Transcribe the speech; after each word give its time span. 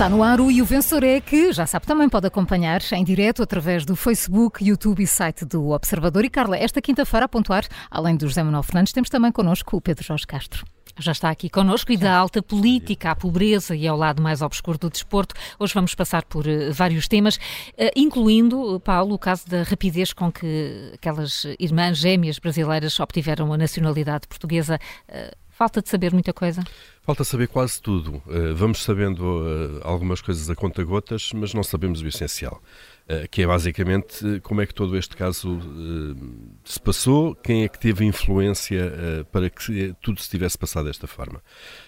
Está 0.00 0.08
no 0.08 0.22
ar 0.22 0.40
o 0.40 0.50
E 0.50 0.62
o 0.62 0.64
Vencedor 0.64 1.04
é 1.04 1.20
que, 1.20 1.52
já 1.52 1.66
sabe, 1.66 1.84
também 1.84 2.08
pode 2.08 2.26
acompanhar 2.26 2.80
em 2.94 3.04
direto 3.04 3.42
através 3.42 3.84
do 3.84 3.94
Facebook, 3.94 4.64
YouTube 4.64 5.02
e 5.02 5.06
site 5.06 5.44
do 5.44 5.72
Observador. 5.72 6.24
E 6.24 6.30
Carla, 6.30 6.56
esta 6.56 6.80
quinta-feira 6.80 7.26
a 7.26 7.28
pontuar, 7.28 7.66
além 7.90 8.16
do 8.16 8.26
José 8.26 8.42
Manuel 8.42 8.62
Fernandes, 8.62 8.94
temos 8.94 9.10
também 9.10 9.30
connosco 9.30 9.76
o 9.76 9.80
Pedro 9.82 10.02
Jorge 10.02 10.26
Castro 10.26 10.64
já 10.98 11.12
está 11.12 11.30
aqui 11.30 11.48
connosco 11.48 11.92
e 11.92 11.96
da 11.96 12.14
alta 12.14 12.42
política 12.42 13.12
à 13.12 13.16
pobreza 13.16 13.74
e 13.74 13.86
ao 13.88 13.96
lado 13.96 14.20
mais 14.22 14.42
obscuro 14.42 14.76
do 14.76 14.90
desporto. 14.90 15.34
Hoje 15.58 15.72
vamos 15.72 15.94
passar 15.94 16.24
por 16.24 16.46
uh, 16.46 16.72
vários 16.72 17.08
temas, 17.08 17.36
uh, 17.36 17.90
incluindo, 17.96 18.78
Paulo, 18.80 19.14
o 19.14 19.18
caso 19.18 19.48
da 19.48 19.62
rapidez 19.62 20.12
com 20.12 20.30
que 20.30 20.90
aquelas 20.92 21.46
irmãs 21.58 21.96
gêmeas 21.96 22.38
brasileiras 22.38 23.00
obtiveram 23.00 23.50
a 23.50 23.56
nacionalidade 23.56 24.28
portuguesa. 24.28 24.78
Uh, 25.08 25.34
falta 25.48 25.80
de 25.80 25.88
saber 25.88 26.12
muita 26.12 26.32
coisa? 26.32 26.62
Falta 27.02 27.24
saber 27.24 27.48
quase 27.48 27.80
tudo. 27.80 28.22
vamos 28.54 28.82
sabendo 28.82 29.80
algumas 29.82 30.20
coisas 30.20 30.48
a 30.48 30.54
conta-gotas, 30.54 31.30
mas 31.34 31.52
não 31.54 31.62
sabemos 31.62 32.02
o 32.02 32.06
essencial. 32.06 32.62
Eh, 33.10 33.26
que 33.28 33.42
é 33.42 33.46
basicamente 33.46 34.24
eh, 34.24 34.40
como 34.40 34.60
é 34.60 34.66
que 34.66 34.72
todo 34.72 34.96
este 34.96 35.16
caso 35.16 35.58
se 36.64 36.80
passou, 36.80 37.34
quem 37.34 37.64
é 37.64 37.68
que 37.68 37.76
teve 37.76 38.04
influência 38.04 38.92
para 39.32 39.50
que 39.50 39.92
tudo 40.00 40.20
se 40.20 40.30
tivesse 40.30 40.56
passado 40.56 40.84
desta 40.84 41.08
forma. 41.08 41.42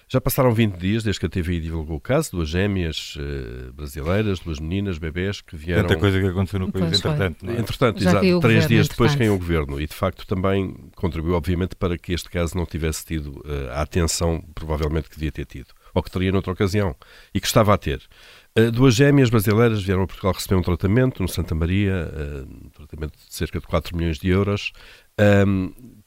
Já 0.09 0.21
passaram 0.21 0.53
20 0.53 0.77
dias 0.77 1.05
desde 1.05 1.21
que 1.21 1.27
a 1.27 1.29
TVI 1.29 1.61
divulgou 1.61 1.97
o 1.97 2.01
caso, 2.01 2.33
duas 2.33 2.49
gêmeas 2.49 3.17
brasileiras, 3.73 4.41
duas 4.41 4.59
meninas, 4.59 4.99
bebés 4.99 5.41
que 5.41 5.57
vieram... 5.57 5.87
Tanta 5.87 6.01
coisa 6.01 6.21
que 6.21 6.27
aconteceu 6.27 6.59
no 6.59 6.73
país, 6.73 6.99
entretanto. 6.99 7.49
É? 7.49 7.61
Entretanto, 7.61 8.03
exato, 8.03 8.41
três 8.41 8.67
dias 8.67 8.89
depois 8.89 9.15
caiu 9.15 9.35
o 9.35 9.39
governo 9.39 9.81
e 9.81 9.87
de 9.87 9.95
facto 9.95 10.27
também 10.27 10.75
contribuiu 10.97 11.37
obviamente 11.37 11.77
para 11.77 11.97
que 11.97 12.13
este 12.13 12.29
caso 12.29 12.57
não 12.57 12.67
tivesse 12.67 13.05
tido 13.05 13.45
a 13.71 13.83
atenção 13.83 14.45
provavelmente 14.55 15.02
que 15.09 15.17
devia 15.17 15.33
ter 15.33 15.47
tido, 15.47 15.69
ou 15.95 16.03
que 16.03 16.11
teria 16.11 16.33
noutra 16.33 16.53
ocasião, 16.53 16.95
e 17.35 17.41
que 17.41 17.47
estava 17.47 17.75
a 17.75 17.79
ter. 17.79 18.03
Uh, 18.59 18.71
duas 18.71 18.95
gêmeas 18.95 19.31
brasileiras 19.31 19.83
vieram 19.83 20.03
a 20.03 20.07
Portugal 20.07 20.33
receber 20.33 20.57
um 20.57 20.63
tratamento 20.63 21.23
no 21.23 21.29
Santa 21.29 21.55
Maria, 21.55 22.11
uh, 22.13 22.67
um 22.67 22.69
tratamento 22.71 23.13
de 23.17 23.35
cerca 23.35 23.59
de 23.59 23.67
4 23.67 23.97
milhões 23.97 24.19
de 24.19 24.29
euros. 24.29 24.73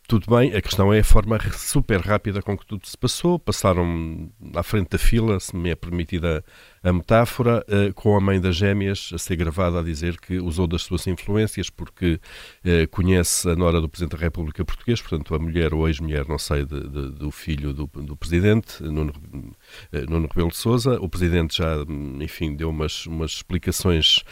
Tudo 0.08 0.36
bem, 0.36 0.53
a 0.53 0.61
questão 0.61 0.94
é 0.94 1.00
a 1.00 1.03
forma 1.03 1.39
super 1.53 2.00
rápida 2.00 2.42
com 2.42 2.56
que 2.56 2.66
tudo 2.66 2.86
se 2.88 2.98
passou. 2.98 3.39
Passaram 3.39 4.30
à 4.53 4.61
frente 4.61 4.89
da 4.89 4.98
fila, 4.98 5.39
se 5.39 5.56
me 5.56 5.72
é 5.72 5.75
permitida 5.75 6.44
a 6.84 6.94
metáfora, 6.94 7.66
uh, 7.67 7.92
com 7.95 8.16
a 8.16 8.20
mãe 8.22 8.39
das 8.39 8.56
gêmeas 8.56 9.09
a 9.11 9.17
ser 9.17 9.36
gravada 9.36 9.80
a 9.80 9.83
dizer 9.83 10.20
que 10.20 10.38
usou 10.38 10.67
das 10.67 10.83
suas 10.83 11.08
influências 11.08 11.72
porque 11.72 12.20
uh, 12.64 12.88
conhece 12.92 13.50
a 13.50 13.56
nora 13.56 13.81
do 13.81 13.89
Presidente 13.89 14.16
da 14.16 14.23
República 14.23 14.64
Portuguesa, 14.64 15.02
portanto 15.02 15.33
a 15.33 15.39
mulher 15.39 15.73
ou 15.73 15.88
ex-mulher, 15.88 16.28
não 16.28 16.38
sei, 16.38 16.64
de, 16.64 16.88
de, 16.88 17.11
do 17.11 17.31
filho 17.31 17.73
do, 17.73 17.88
do 17.88 18.16
Presidente, 18.16 18.83
Nuno, 18.83 19.11
uh, 19.11 20.11
Nuno 20.11 20.28
Rebelo 20.28 20.50
de 20.50 20.58
Sousa. 20.58 21.00
O 21.02 21.09
Presidente 21.09 21.58
já, 21.58 21.78
enfim, 22.22 22.56
deu 22.56 22.70
umas, 22.70 23.08
umas 23.08 23.31
explicações 23.31 24.23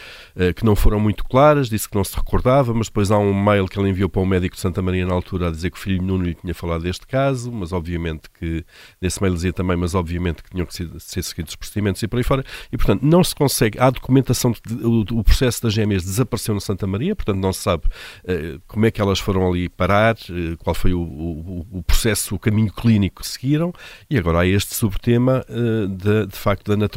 que 0.55 0.65
não 0.65 0.75
foram 0.75 0.99
muito 0.99 1.23
claras, 1.23 1.69
disse 1.69 1.89
que 1.89 1.95
não 1.95 2.03
se 2.03 2.15
recordava, 2.15 2.73
mas 2.73 2.87
depois 2.87 3.09
há 3.09 3.17
um 3.17 3.33
mail 3.33 3.67
que 3.67 3.79
ele 3.79 3.89
enviou 3.89 4.09
para 4.09 4.21
o 4.21 4.25
médico 4.25 4.55
de 4.55 4.61
Santa 4.61 4.81
Maria 4.81 5.05
na 5.05 5.13
altura 5.13 5.47
a 5.47 5.51
dizer 5.51 5.62
que 5.69 5.77
o 5.77 5.79
filho 5.79 6.01
Nuno 6.01 6.25
lhe 6.25 6.33
tinha 6.33 6.53
falado 6.53 6.83
deste 6.83 7.05
caso, 7.07 7.51
mas 7.51 7.71
obviamente 7.71 8.29
que, 8.29 8.65
nesse 9.01 9.21
mail 9.21 9.33
dizia 9.33 9.53
também, 9.53 9.77
mas 9.77 9.95
obviamente 9.95 10.43
que 10.43 10.49
tinham 10.49 10.65
que 10.65 10.73
ser, 10.73 10.89
ser 10.99 11.23
seguidos 11.23 11.51
os 11.51 11.55
procedimentos 11.55 12.01
e 12.01 12.07
por 12.07 12.17
aí 12.17 12.23
fora 12.23 12.43
e, 12.71 12.77
portanto, 12.77 13.01
não 13.03 13.23
se 13.23 13.35
consegue. 13.35 13.79
Há 13.79 13.89
documentação, 13.89 14.51
de, 14.51 14.85
o, 14.85 15.01
o, 15.19 15.23
processo 15.23 15.63
das 15.63 15.73
gêmeas 15.73 16.03
desapareceu 16.03 16.53
no 16.53 16.61
Santa 16.61 16.87
Maria, 16.87 17.15
portanto, 17.15 17.37
não 17.37 17.53
se 17.53 17.61
sabe 17.61 17.85
uh, 17.85 18.61
como 18.67 18.85
é 18.85 18.91
que 18.91 19.01
elas 19.01 19.19
foram 19.19 19.47
ali 19.47 19.69
parar, 19.69 20.15
uh, 20.15 20.57
qual 20.57 20.73
foi 20.73 20.93
o, 20.93 21.01
o, 21.01 21.67
o, 21.71 21.83
processo, 21.83 22.35
o 22.35 22.39
caminho 22.39 22.71
clínico 22.71 23.21
que 23.21 23.27
seguiram, 23.27 23.73
e 24.09 24.17
agora 24.17 24.39
há 24.39 24.47
este 24.47 24.75
subtema 24.75 25.45
uh, 25.49 25.87
de, 25.87 26.27
de 26.27 26.35
facto 26.35 26.75
da 26.75 26.87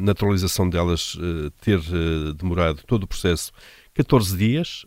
naturalização 0.00 0.68
delas 0.68 1.16
ter 1.60 1.80
demorado 2.36 2.82
todo 2.86 3.04
o 3.04 3.06
processo 3.06 3.52
14 3.94 4.36
dias, 4.36 4.84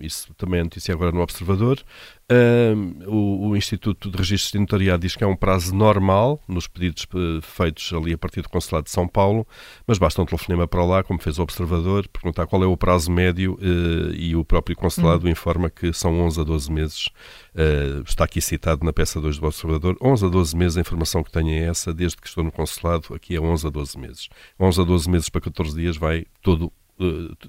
isso 0.00 0.34
também 0.34 0.60
é 0.60 0.62
notícia 0.62 0.94
agora 0.94 1.10
no 1.12 1.20
Observador. 1.20 1.82
o, 3.06 3.48
o, 3.48 3.56
Instituto 3.56 4.10
de 4.10 4.16
Registros 4.16 4.52
de 4.52 4.58
Notariado 4.58 5.02
diz 5.02 5.16
que 5.16 5.24
é 5.24 5.26
um 5.26 5.36
prazo 5.36 5.74
normal 5.74 6.40
nos 6.46 6.66
pedidos 6.66 7.06
eh, 7.14 7.40
feitos 7.42 7.92
ali 7.92 8.12
a 8.12 8.18
partir 8.18 8.42
do 8.42 8.48
Consulado 8.48 8.84
de 8.84 8.90
São 8.90 9.06
Paulo, 9.06 9.46
mas 9.86 9.98
basta 9.98 10.20
um 10.22 10.26
telefonema 10.26 10.66
para 10.66 10.84
lá, 10.84 11.02
como 11.02 11.20
fez 11.20 11.38
o 11.38 11.42
Observador, 11.42 12.08
perguntar 12.08 12.46
qual 12.46 12.62
é 12.62 12.66
o 12.66 12.76
prazo 12.76 13.10
médio 13.10 13.58
eh, 13.60 14.14
e 14.16 14.36
o 14.36 14.44
próprio 14.44 14.76
Consulado 14.76 15.26
hum. 15.26 15.30
informa 15.30 15.70
que 15.70 15.92
são 15.92 16.18
11 16.20 16.40
a 16.40 16.44
12 16.44 16.72
meses. 16.72 17.08
Eh, 17.54 18.02
está 18.06 18.24
aqui 18.24 18.40
citado 18.40 18.84
na 18.84 18.92
peça 18.92 19.20
2 19.20 19.38
do 19.38 19.46
Observador. 19.46 19.96
11 20.00 20.26
a 20.26 20.28
12 20.28 20.56
meses, 20.56 20.76
a 20.76 20.80
informação 20.80 21.22
que 21.22 21.30
tenho 21.30 21.50
é 21.50 21.68
essa, 21.68 21.92
desde 21.92 22.16
que 22.16 22.26
estou 22.26 22.44
no 22.44 22.52
Consulado, 22.52 23.14
aqui 23.14 23.36
é 23.36 23.40
11 23.40 23.66
a 23.66 23.70
12 23.70 23.98
meses. 23.98 24.28
11 24.58 24.80
a 24.80 24.84
12 24.84 25.10
meses 25.10 25.28
para 25.28 25.40
14 25.40 25.74
dias 25.74 25.96
vai 25.96 26.24
todo 26.42 26.72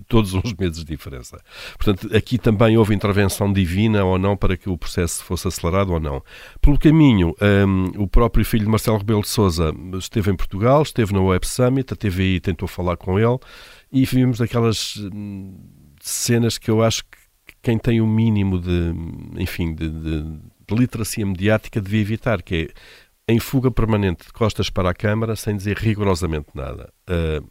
todos 0.08 0.34
os 0.34 0.54
meses 0.54 0.78
de 0.78 0.86
diferença. 0.86 1.40
Portanto, 1.78 2.16
aqui 2.16 2.38
também 2.38 2.78
houve 2.78 2.94
intervenção 2.96 3.52
divina 3.52 4.04
ou 4.04 4.18
não 4.18 4.36
para 4.36 4.58
que 4.58 4.70
o 4.70 4.78
processo 4.78 5.24
fosse 5.24 5.48
acelerado 5.48 5.94
ou 5.94 6.00
não. 6.00 6.24
Pelo 6.62 6.80
caminho, 6.80 7.36
um, 7.42 8.04
o 8.04 8.08
próprio 8.08 8.44
filho 8.44 8.66
de 8.66 8.70
Marcelo 8.70 8.98
Rebelo 8.98 9.22
de 9.22 9.28
Sousa 9.28 9.74
esteve 9.98 10.32
em 10.32 10.36
Portugal, 10.36 10.82
esteve 10.82 11.14
na 11.14 11.22
Web 11.22 11.48
Summit, 11.48 11.94
a 11.94 11.96
TVI 11.96 12.40
tentou 12.40 12.68
falar 12.68 12.98
com 12.98 13.20
ele 13.20 13.38
e 13.92 14.06
vimos 14.06 14.42
aquelas 14.42 14.98
hum, 14.98 15.56
cenas 16.02 16.58
que 16.58 16.70
eu 16.70 16.84
acho 16.84 17.04
que 17.04 17.18
quem 17.62 17.78
tem 17.78 18.02
o 18.02 18.08
mínimo 18.08 18.60
de, 18.60 18.94
enfim, 19.38 19.74
de, 19.74 19.90
de, 19.90 20.24
de 20.68 20.76
literacia 20.76 21.26
mediática 21.26 21.82
devia 21.82 22.02
evitar, 22.02 22.42
que 22.42 22.70
é 23.28 23.34
em 23.34 23.40
fuga 23.40 23.72
permanente 23.72 24.28
de 24.28 24.34
costas 24.34 24.70
para 24.70 24.90
a 24.90 24.94
Câmara 24.94 25.36
sem 25.36 25.56
dizer 25.56 25.78
rigorosamente 25.78 26.50
nada. 26.54 26.92
Uh, 27.10 27.48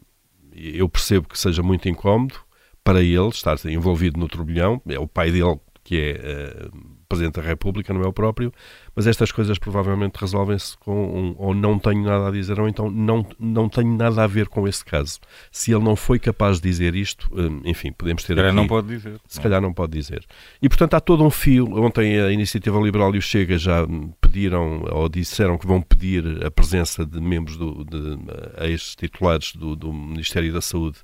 eu 0.55 0.89
percebo 0.89 1.29
que 1.29 1.39
seja 1.39 1.63
muito 1.63 1.89
incómodo 1.89 2.35
para 2.83 3.03
ele 3.03 3.29
estar 3.29 3.57
envolvido 3.67 4.19
no 4.19 4.29
turbilhão, 4.29 4.81
é 4.87 4.99
o 4.99 5.09
pai 5.09 5.31
dele 5.31 5.59
que 5.83 6.01
é 6.01 6.69
uh, 6.73 6.95
Presidente 7.07 7.41
da 7.41 7.43
República, 7.43 7.93
não 7.93 8.03
é 8.03 8.07
o 8.07 8.13
próprio, 8.13 8.53
mas 8.97 9.07
estas 9.07 9.31
coisas 9.31 9.59
provavelmente 9.59 10.17
resolvem-se 10.17 10.77
com 10.79 10.93
um, 10.93 11.35
ou 11.39 11.55
não 11.55 11.79
tenho 11.79 12.03
nada 12.03 12.29
a 12.29 12.31
dizer, 12.31 12.59
ou 12.59 12.69
então 12.69 12.91
não, 12.91 13.25
não 13.39 13.69
tenho 13.69 13.95
nada 13.95 14.25
a 14.25 14.27
ver 14.27 14.49
com 14.49 14.67
esse 14.67 14.85
caso. 14.85 15.21
Se 15.53 15.73
ele 15.73 15.85
não 15.85 15.95
foi 15.95 16.19
capaz 16.19 16.61
de 16.61 16.69
dizer 16.69 16.95
isto, 16.95 17.31
hum, 17.33 17.61
enfim, 17.65 17.93
podemos 17.93 18.25
ter. 18.25 18.33
Se 18.33 18.35
calhar 18.35 18.51
aqui, 18.51 18.57
não 18.57 18.67
pode 18.67 18.89
dizer. 18.89 19.21
Se 19.29 19.37
não. 19.37 19.43
calhar 19.43 19.61
não 19.61 19.73
pode 19.73 19.93
dizer. 19.93 20.25
E 20.61 20.69
portanto 20.69 20.95
há 20.95 21.01
todo 21.01 21.25
um 21.25 21.31
fio. 21.31 21.67
Ontem 21.85 22.19
a 22.21 22.33
Iniciativa 22.33 22.81
Liberal 22.81 23.15
e 23.15 23.19
o 23.19 23.23
Chega 23.23 23.59
já 23.59 23.87
pediram 24.35 24.85
ou 24.91 25.09
disseram 25.09 25.57
que 25.57 25.65
vão 25.65 25.81
pedir 25.81 26.45
a 26.45 26.51
presença 26.51 27.07
de 27.07 27.21
membros 27.21 27.57
do, 27.57 27.85
de, 27.85 28.19
ex-titulares 28.67 29.55
do, 29.55 29.77
do, 29.77 29.93
Ministério 29.93 30.53
da 30.53 30.61
Saúde 30.61 30.99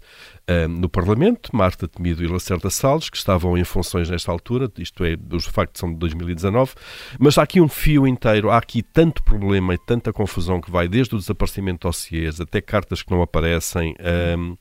um, 0.48 0.68
no 0.68 0.88
Parlamento, 0.88 1.54
Marta 1.54 1.86
Temido 1.86 2.24
e 2.24 2.26
Lacerda 2.26 2.68
Salles, 2.70 3.08
que 3.08 3.16
estavam 3.16 3.56
em 3.56 3.62
funções 3.62 4.10
nesta 4.10 4.32
altura, 4.32 4.70
isto 4.78 5.04
é, 5.04 5.16
os 5.32 5.46
factos 5.46 5.78
são 5.78 5.92
de 5.92 5.98
2019, 5.98 6.72
mas 7.20 7.38
há 7.38 7.42
aqui 7.42 7.60
um 7.60 7.68
fio 7.68 8.04
inteiro, 8.04 8.50
há 8.50 8.58
aqui 8.58 8.82
tanto 8.82 9.22
problema 9.22 9.74
e 9.74 9.78
tanta 9.78 10.12
confusão 10.12 10.60
que 10.60 10.70
vai 10.70 10.88
desde 10.88 11.14
o 11.14 11.18
desaparecimento 11.18 11.78
de 11.78 11.92
dossiês 11.92 12.40
até 12.40 12.60
cartas 12.60 13.00
que 13.00 13.12
não 13.12 13.22
aparecem. 13.22 13.94
Um, 14.36 14.56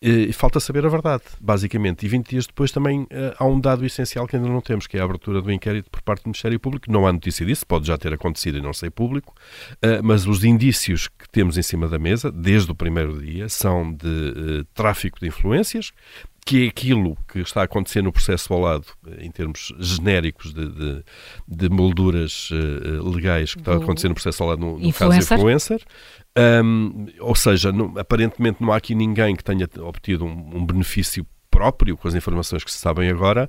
e 0.00 0.30
falta 0.32 0.60
saber 0.60 0.84
a 0.84 0.88
verdade, 0.90 1.22
basicamente. 1.40 2.04
E 2.04 2.08
20 2.08 2.28
dias 2.28 2.46
depois 2.46 2.70
também 2.70 3.02
uh, 3.04 3.34
há 3.38 3.46
um 3.46 3.58
dado 3.58 3.84
essencial 3.84 4.26
que 4.26 4.36
ainda 4.36 4.48
não 4.48 4.60
temos, 4.60 4.86
que 4.86 4.98
é 4.98 5.00
a 5.00 5.04
abertura 5.04 5.40
do 5.40 5.50
inquérito 5.50 5.90
por 5.90 6.02
parte 6.02 6.24
do 6.24 6.28
Ministério 6.28 6.60
Público. 6.60 6.90
Não 6.90 7.06
há 7.06 7.12
notícia 7.12 7.46
disso, 7.46 7.66
pode 7.66 7.86
já 7.86 7.96
ter 7.96 8.12
acontecido 8.12 8.58
e 8.58 8.60
não 8.60 8.74
ser 8.74 8.90
público, 8.90 9.34
uh, 9.76 10.02
mas 10.02 10.26
os 10.26 10.44
indícios 10.44 11.08
que 11.08 11.28
temos 11.30 11.56
em 11.56 11.62
cima 11.62 11.88
da 11.88 11.98
mesa, 11.98 12.30
desde 12.30 12.70
o 12.70 12.74
primeiro 12.74 13.20
dia, 13.20 13.48
são 13.48 13.90
de 13.90 14.66
tráfico 14.74 15.18
de 15.18 15.28
influências, 15.28 15.92
que 16.44 16.64
é 16.64 16.68
aquilo 16.68 17.18
que 17.26 17.40
está 17.40 17.62
a 17.62 17.64
acontecer 17.64 18.02
no 18.02 18.12
processo 18.12 18.54
ao 18.54 18.60
lado, 18.60 18.86
em 19.18 19.30
termos 19.32 19.74
genéricos 19.80 20.54
de, 20.54 20.68
de, 20.68 21.04
de 21.48 21.68
molduras 21.68 22.50
uh, 22.50 23.08
legais 23.10 23.54
que 23.54 23.60
está 23.60 23.72
a 23.72 23.76
acontecer 23.76 24.08
no 24.08 24.14
processo 24.14 24.42
ao 24.44 24.50
lado 24.50 24.60
no, 24.60 24.78
no 24.78 24.92
caso 24.92 25.18
influencer. 25.18 25.82
Um, 26.36 27.06
ou 27.20 27.34
seja, 27.34 27.72
não, 27.72 27.94
aparentemente 27.96 28.62
não 28.62 28.72
há 28.72 28.76
aqui 28.76 28.94
ninguém 28.94 29.34
que 29.34 29.42
tenha 29.42 29.68
obtido 29.80 30.24
um, 30.24 30.56
um 30.56 30.66
benefício 30.66 31.26
próprio, 31.56 31.96
com 31.96 32.06
as 32.06 32.14
informações 32.14 32.62
que 32.62 32.70
se 32.70 32.76
sabem 32.76 33.08
agora, 33.08 33.48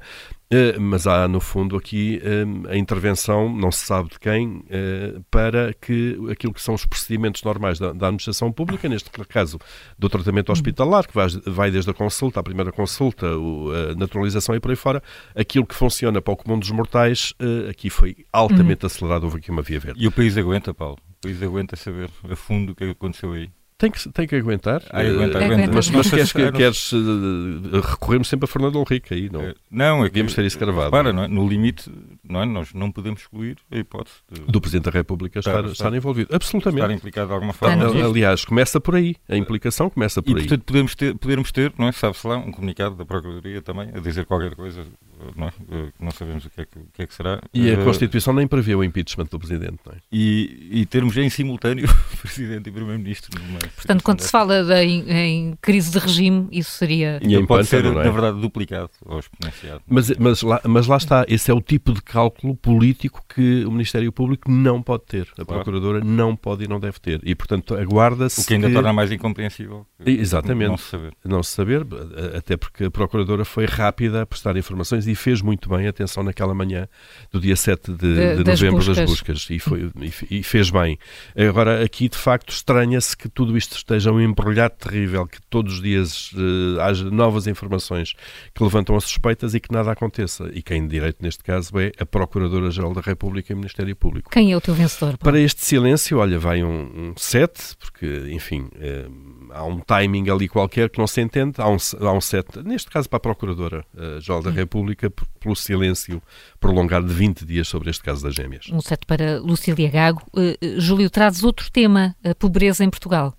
eh, 0.50 0.78
mas 0.80 1.06
há, 1.06 1.28
no 1.28 1.42
fundo, 1.42 1.76
aqui 1.76 2.22
eh, 2.24 2.72
a 2.72 2.78
intervenção, 2.78 3.54
não 3.54 3.70
se 3.70 3.86
sabe 3.86 4.12
de 4.12 4.18
quem, 4.18 4.64
eh, 4.70 5.20
para 5.30 5.74
que 5.74 6.18
aquilo 6.32 6.54
que 6.54 6.62
são 6.62 6.74
os 6.74 6.86
procedimentos 6.86 7.44
normais 7.44 7.78
da, 7.78 7.90
administração 7.90 8.50
pública, 8.50 8.88
neste 8.88 9.10
caso 9.28 9.60
do 10.00 10.08
tratamento 10.08 10.54
hospitalar, 10.54 11.06
que 11.06 11.14
vai, 11.52 11.70
desde 11.70 11.92
a 11.92 11.94
consulta, 11.94 12.40
a 12.40 12.44
primeira 12.44 12.72
consulta, 12.72 13.28
a 13.28 13.96
naturalização 13.96 14.56
e 14.56 14.60
por 14.62 14.72
aí 14.72 14.78
fora, 14.78 15.04
aquilo 15.36 15.66
que 15.66 15.76
funciona 15.76 16.22
para 16.22 16.34
o 16.34 16.38
comum 16.38 16.58
dos 16.58 16.72
mortais, 16.72 17.34
aqui 17.70 17.90
foi 17.90 18.26
altamente 18.32 18.86
uhum. 18.86 18.88
acelerado, 18.88 19.24
houve 19.26 19.40
aqui 19.40 19.52
uma 19.52 19.62
via 19.62 19.82
verde. 19.82 20.02
E 20.02 20.08
o 20.08 20.12
país 20.14 20.38
aguenta, 20.38 20.74
Paulo? 20.74 20.98
País 21.22 21.42
aguenta 21.42 21.76
saber 21.76 22.10
a 22.30 22.36
fundo 22.36 22.72
o 22.72 22.76
que 22.76 22.84
aconteceu 22.84 23.34
aí? 23.34 23.50
Tem 23.78 23.92
que, 23.92 24.10
tem 24.10 24.26
que 24.26 24.36
aguentar. 24.36 24.82
Ah, 24.90 25.02
aguenta, 25.02 25.38
aguenta. 25.38 25.72
Mas, 25.72 25.88
mas 25.92 26.10
queres, 26.10 26.34
que, 26.34 26.52
queres 26.52 26.92
uh, 26.94 27.80
recorremos 27.80 28.28
sempre 28.28 28.46
a 28.46 28.48
Fernando 28.48 28.80
Henrique 28.80 29.14
aí, 29.14 29.30
não? 29.30 29.54
Não, 29.70 30.00
é 30.00 30.06
que, 30.06 30.14
Devíamos 30.16 30.34
ter 30.34 30.44
isso 30.46 30.58
gravado. 30.58 30.90
Para, 30.90 31.14
não 31.14 31.26
é? 31.26 31.28
no 31.28 31.48
limite, 31.48 31.92
não 32.24 32.42
é? 32.42 32.46
nós 32.46 32.74
não 32.74 32.92
podemos 32.92 33.22
excluir 33.22 33.58
a 33.70 33.78
hipótese 33.78 34.16
de, 34.32 34.42
do 34.42 34.60
Presidente 34.60 34.86
da 34.86 34.92
República 34.92 35.38
estar, 35.38 35.60
estar, 35.60 35.72
estar 35.72 35.94
envolvido. 35.94 36.36
Absolutamente. 36.36 36.82
Estar 36.82 36.94
implicado 36.96 37.28
de 37.28 37.34
alguma 37.36 37.54
forma. 37.54 37.86
Aliás, 38.04 38.44
começa 38.44 38.82
por 38.82 38.96
aí. 38.96 39.16
A 39.30 39.38
implicação 39.38 39.92
começa 39.92 40.24
por 40.24 40.32
e, 40.32 40.40
aí. 40.40 40.46
E, 40.46 40.48
portanto, 40.48 40.66
podemos 40.66 40.96
ter, 40.96 41.16
podermos 41.16 41.52
ter, 41.52 41.72
não 41.78 41.88
é? 41.88 41.92
Sabe-se 41.92 42.26
lá, 42.26 42.38
um 42.38 42.52
comunicado 42.52 42.96
da 42.96 43.06
Procuradoria 43.06 43.62
também 43.62 43.92
a 43.94 44.00
dizer 44.00 44.26
qualquer 44.26 44.56
coisa 44.56 44.88
não, 45.36 45.48
é? 45.48 45.52
não 46.00 46.12
sabemos 46.12 46.46
o 46.46 46.50
que, 46.50 46.62
é 46.62 46.66
que, 46.66 46.78
o 46.78 46.88
que, 46.94 47.02
é 47.02 47.08
que, 47.08 47.14
será. 47.14 47.42
E 47.54 47.72
a 47.72 47.84
Constituição 47.84 48.34
nem 48.34 48.48
prevê 48.48 48.76
o 48.76 48.84
impeachment 48.84 49.26
do 49.26 49.40
Presidente, 49.40 49.80
não 49.86 49.94
é? 49.94 49.98
E, 50.12 50.70
e 50.72 50.86
termos 50.86 51.18
em 51.18 51.30
simultâneo 51.30 51.88
Presidente 52.22 52.70
e 52.70 52.72
Primeiro-Ministro. 52.72 53.32
Portanto, 53.76 54.04
quando 54.04 54.22
se 54.22 54.30
fala 54.30 54.64
de, 54.64 54.74
em, 54.76 55.10
em, 55.10 55.58
crise 55.62 55.92
de 55.92 56.00
regime, 56.00 56.48
isso 56.52 56.72
seria... 56.72 57.20
E 57.22 57.34
então 57.34 57.46
pode 57.46 57.68
ser, 57.68 57.84
é? 57.86 57.92
na 57.92 58.12
verdade, 58.12 58.40
duplicado 58.40 58.90
ou 59.06 59.20
exponenciado. 59.20 59.82
Mas, 59.88 60.10
mas, 60.18 60.42
lá, 60.42 60.62
mas 60.66 60.88
lá 60.88 60.98
está, 60.98 61.26
esse 61.28 61.50
é 61.50 61.54
o 61.54 61.62
tipo 61.62 61.94
de 61.94 62.02
cálculo 62.02 62.56
político 62.56 63.24
que 63.28 63.66
o 63.66 63.72
Ministério 63.72 64.12
Público 64.12 64.50
não 64.52 64.82
pode 64.82 65.06
ter. 65.06 65.28
A 65.38 65.46
claro. 65.46 65.64
Procuradora 65.64 66.04
não 66.04 66.36
pode 66.36 66.66
e 66.66 66.68
não 66.68 66.80
deve 66.80 67.00
ter. 67.00 67.20
E, 67.24 67.34
portanto, 67.34 67.76
aguarda-se 67.76 68.42
O 68.42 68.46
que 68.46 68.54
ainda 68.54 68.68
que... 68.68 68.74
torna 68.74 68.94
mais 68.94 69.12
incompreensível. 69.12 69.86
Exatamente. 70.06 70.70
Não 70.70 70.78
se 70.78 70.90
saber. 70.90 71.14
Não 71.26 71.44
se 71.44 71.52
saber, 71.52 71.88
até 72.36 72.56
porque 72.56 72.86
a 72.86 72.92
Procuradora 72.92 73.44
foi 73.44 73.66
rápida 73.66 74.22
a 74.22 74.26
prestar 74.26 74.56
informações 74.58 75.07
e 75.08 75.16
fez 75.16 75.42
muito 75.42 75.70
bem, 75.70 75.88
atenção, 75.88 76.24
naquela 76.24 76.54
manhã 76.54 76.88
do 77.32 77.40
dia 77.40 77.56
7 77.56 77.92
de, 77.92 77.98
de, 77.98 78.36
de 78.38 78.44
das 78.44 78.60
novembro 78.62 78.78
buscas. 78.78 78.98
das 78.98 79.10
buscas 79.10 79.48
e, 79.50 79.60
foi, 79.60 79.92
e, 80.00 80.40
e, 80.40 80.44
fez 80.44 80.70
bem. 80.70 80.98
Agora, 81.36 81.84
aqui 81.84 82.10
de 82.10 82.18
facto 82.18 82.52
estranha-se 82.52 83.16
que 83.16 83.28
tudo 83.28 83.58
isto 83.58 83.76
esteja 83.76 84.12
um 84.12 84.22
embrulhado 84.22 84.76
terrível, 84.76 85.26
que 85.28 85.42
todos 85.50 85.76
os 85.76 85.82
dias 85.82 86.32
uh, 86.34 86.82
haja 86.82 87.10
novas 87.10 87.48
informações 87.48 88.14
que 88.54 88.64
levantam 88.64 88.96
as 88.96 89.04
suspeitas 89.04 89.54
e 89.54 89.60
que 89.60 89.72
nada 89.72 89.92
aconteça. 89.92 90.50
E 90.54 90.62
quem 90.62 90.84
de 90.84 90.90
direito 90.90 91.18
neste 91.22 91.44
caso 91.44 91.78
é 91.80 91.92
a 92.00 92.06
Procuradora-Geral 92.06 92.94
da 92.94 93.02
República 93.02 93.52
e 93.52 93.54
o 93.54 93.58
Ministério 93.58 93.96
Público. 93.96 94.30
Quem 94.30 94.52
é 94.52 94.58
o 94.58 94.62
teu 94.62 94.74
vencedor? 94.74 95.18
Paulo? 95.18 95.20
Para 95.20 95.40
este 95.40 95.64
silêncio, 95.66 96.18
olha, 96.18 96.40
vai 96.40 96.64
um 96.64 97.14
7, 97.16 97.52
um 97.52 97.76
porque, 97.80 98.30
enfim. 98.32 98.70
Uh, 98.76 99.38
há 99.52 99.64
um 99.64 99.80
timing 99.80 100.30
ali 100.30 100.48
qualquer 100.48 100.90
que 100.90 101.00
não 101.00 101.08
se 101.08 101.22
entende, 101.22 101.56
há 101.58 101.70
um, 101.70 101.78
há 102.02 102.12
um 102.12 102.22
set, 102.22 102.48
neste 102.64 102.90
caso 102.90 103.10
para 103.10 103.18
a 103.18 103.20
Procuradora-Geral 103.20 104.40
uh, 104.40 104.44
da 104.44 104.52
República, 104.52 104.97
pelo 105.40 105.56
silêncio 105.56 106.22
prolongado 106.60 107.08
de 107.08 107.14
20 107.14 107.46
dias 107.46 107.68
sobre 107.68 107.90
este 107.90 108.04
caso 108.04 108.24
das 108.24 108.36
gêmeas. 108.36 108.66
Um 108.72 108.82
set 108.82 109.06
para 109.06 109.40
Lucília 109.40 109.90
Gago. 109.90 110.22
Uh, 110.34 110.80
Júlio, 110.80 111.10
trazes 111.10 111.44
outro 111.44 111.72
tema, 111.72 112.16
a 112.24 112.34
pobreza 112.34 112.84
em 112.84 112.90
Portugal. 112.90 113.34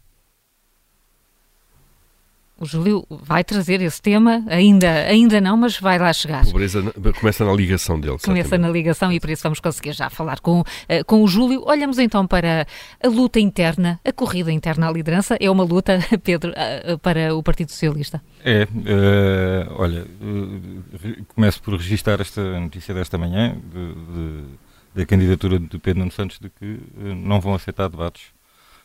O 2.61 2.67
Júlio 2.67 3.07
vai 3.09 3.45
trazer 3.45 3.81
esse 3.81 4.03
tema, 4.03 4.45
ainda, 4.49 4.91
ainda 5.05 5.41
não, 5.41 5.57
mas 5.57 5.79
vai 5.79 5.97
lá 5.97 6.13
chegar. 6.13 6.45
Pobreza 6.45 6.83
começa 7.21 7.45
na 7.45 7.53
ligação 7.53 8.01
dele. 8.01 8.19
Começa 8.19 8.49
certamente. 8.49 8.61
na 8.61 8.71
ligação 8.71 9.13
e 9.13 9.21
por 9.21 9.31
isso 9.31 9.45
vamos 9.45 9.61
conseguir 9.61 9.93
já 9.93 10.11
falar 10.11 10.41
com, 10.41 10.63
uh, 10.63 10.65
com 11.07 11.23
o 11.23 11.29
Júlio. 11.29 11.63
Olhamos 11.65 12.01
então 12.01 12.27
para 12.27 12.67
a 13.01 13.07
luta 13.07 13.39
interna, 13.39 14.01
a 14.05 14.13
corrida 14.13 14.51
interna 14.51 14.89
à 14.89 14.93
liderança. 14.93 15.37
É 15.39 15.49
uma 15.49 15.63
luta, 15.63 16.01
Pedro, 16.25 16.51
uh, 16.51 16.99
para 16.99 17.33
o 17.33 17.45
Partido 17.45 17.71
Socialista? 17.71 18.21
É, 18.45 18.65
uh, 18.65 19.75
olha, 19.77 20.05
começo 21.37 21.63
por 21.63 21.75
registrar 21.75 22.21
esta 22.21 22.59
notícia 22.59 22.93
desta 22.93 23.17
manhã 23.17 23.57
de, 23.73 23.95
de, 23.95 24.45
da 24.97 25.07
candidatura 25.07 25.61
de 25.61 25.79
Pedro 25.79 26.01
Nuno 26.01 26.11
Santos 26.11 26.41
de 26.41 26.51
que 26.51 26.81
não 26.97 27.41
vão 27.41 27.55
aceitar 27.55 27.89
debates 27.89 28.37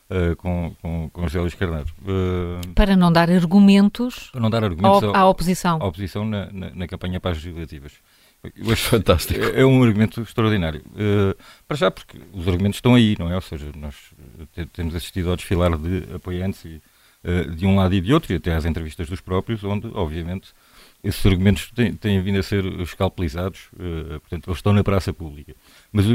uh, 0.09 0.35
com, 0.35 0.75
com, 0.81 1.09
com 1.09 1.23
José 1.23 1.39
Luís 1.39 1.53
Carneiro. 1.53 1.89
Uh, 2.01 2.73
para 2.73 2.95
não 2.95 3.11
dar 3.11 3.29
argumentos, 3.29 4.31
não 4.33 4.49
dar 4.49 4.63
argumentos 4.63 5.03
ao, 5.03 5.15
à 5.15 5.29
oposição, 5.29 5.79
à 5.81 5.85
oposição 5.85 6.25
na, 6.25 6.51
na, 6.51 6.69
na 6.71 6.87
campanha 6.87 7.19
para 7.19 7.31
as 7.31 7.37
legislativas. 7.37 7.93
Eu 8.57 8.73
acho 8.73 8.89
fantástico. 8.89 9.39
É, 9.41 9.61
é 9.61 9.65
um 9.65 9.81
argumento 9.81 10.21
extraordinário. 10.21 10.81
Uh, 10.91 11.35
para 11.65 11.77
já, 11.77 11.89
porque 11.89 12.19
os 12.33 12.45
argumentos 12.47 12.77
estão 12.77 12.95
aí, 12.95 13.15
não 13.17 13.31
é? 13.31 13.35
Ou 13.35 13.41
seja, 13.41 13.71
nós 13.75 13.95
temos 14.73 14.93
assistido 14.95 15.29
ao 15.29 15.37
desfilar 15.37 15.77
de 15.77 16.13
apoiantes 16.13 16.65
e, 16.65 16.81
uh, 17.23 17.55
de 17.55 17.65
um 17.65 17.77
lado 17.77 17.93
e 17.95 18.01
de 18.01 18.13
outro, 18.13 18.33
e 18.33 18.35
até 18.35 18.53
às 18.53 18.65
entrevistas 18.65 19.07
dos 19.07 19.21
próprios, 19.21 19.63
onde, 19.63 19.89
obviamente, 19.93 20.51
esses 21.01 21.25
argumentos 21.25 21.71
têm, 21.71 21.93
têm 21.93 22.21
vindo 22.21 22.37
a 22.37 22.43
ser 22.43 22.65
escalpelizados, 22.81 23.69
uh, 23.73 24.19
portanto, 24.19 24.49
eles 24.49 24.57
estão 24.57 24.73
na 24.73 24.83
praça 24.83 25.13
pública. 25.13 25.55
Mas 25.89 26.05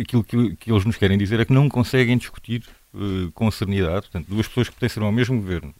aquilo 0.00 0.24
que, 0.24 0.56
que, 0.56 0.72
eles 0.72 0.86
nos 0.86 0.96
querem 0.96 1.18
dizer 1.18 1.38
é 1.38 1.44
que 1.44 1.52
não 1.52 1.68
conseguem 1.68 2.16
discutir 2.16 2.62
uh, 2.94 3.30
com 3.32 3.50
serenidade, 3.50 4.02
portanto, 4.02 4.26
duas 4.28 4.48
pessoas 4.48 4.68
que 4.68 4.74
pertencem 4.74 5.02
ao 5.02 5.12
mesmo 5.12 5.36
governo, 5.36 5.74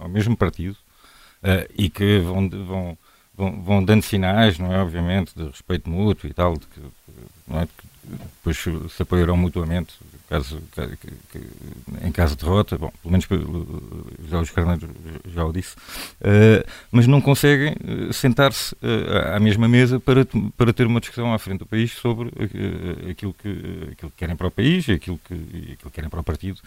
ao 0.00 0.08
mesmo 0.08 0.36
partido 0.36 0.76
uh, 1.42 1.72
e 1.76 1.88
que 1.88 2.18
vão, 2.18 2.48
vão, 2.48 2.98
vão, 3.34 3.62
vão, 3.62 3.84
dando 3.84 4.02
sinais, 4.02 4.58
não 4.58 4.72
é, 4.72 4.80
obviamente, 4.80 5.32
de 5.36 5.44
respeito 5.44 5.88
mútuo 5.88 6.28
e 6.28 6.34
tal, 6.34 6.54
de 6.54 6.66
que, 6.66 6.80
não 7.46 7.60
é, 7.60 7.66
que 7.66 7.86
depois 8.06 8.58
se 8.92 9.02
apoiarão 9.02 9.36
mutuamente 9.36 9.94
caso, 10.28 10.60
em 12.02 12.12
caso 12.12 12.36
de 12.36 12.44
derrota, 12.44 12.76
bom, 12.76 12.92
pelo 13.02 13.12
menos 13.12 13.26
já 14.28 14.40
os 14.40 14.50
Carneiro 14.50 14.88
já 15.32 15.44
o 15.44 15.52
disse, 15.52 15.76
uh, 15.76 16.66
mas 16.90 17.06
não 17.06 17.20
conseguem 17.20 17.74
uh, 17.74 18.12
sentar-se 18.12 18.74
uh, 18.74 19.34
à 19.34 19.40
mesma 19.40 19.68
mesa 19.68 20.00
para, 20.00 20.26
para 20.56 20.72
ter 20.72 20.86
uma 20.86 21.00
discussão 21.00 21.32
à 21.32 21.38
frente 21.38 21.60
do 21.60 21.66
país 21.66 21.92
sobre 21.92 22.30
aquilo, 23.10 23.34
que, 23.34 23.48
aquilo 23.92 24.10
que 24.10 24.16
querem 24.16 24.36
para 24.36 24.48
o 24.48 24.50
país 24.50 24.88
e 24.88 24.92
aquilo 24.92 25.18
que, 25.26 25.34
aquilo 25.34 25.76
que 25.78 25.90
querem 25.90 26.10
para 26.10 26.20
o 26.20 26.24
partido, 26.24 26.60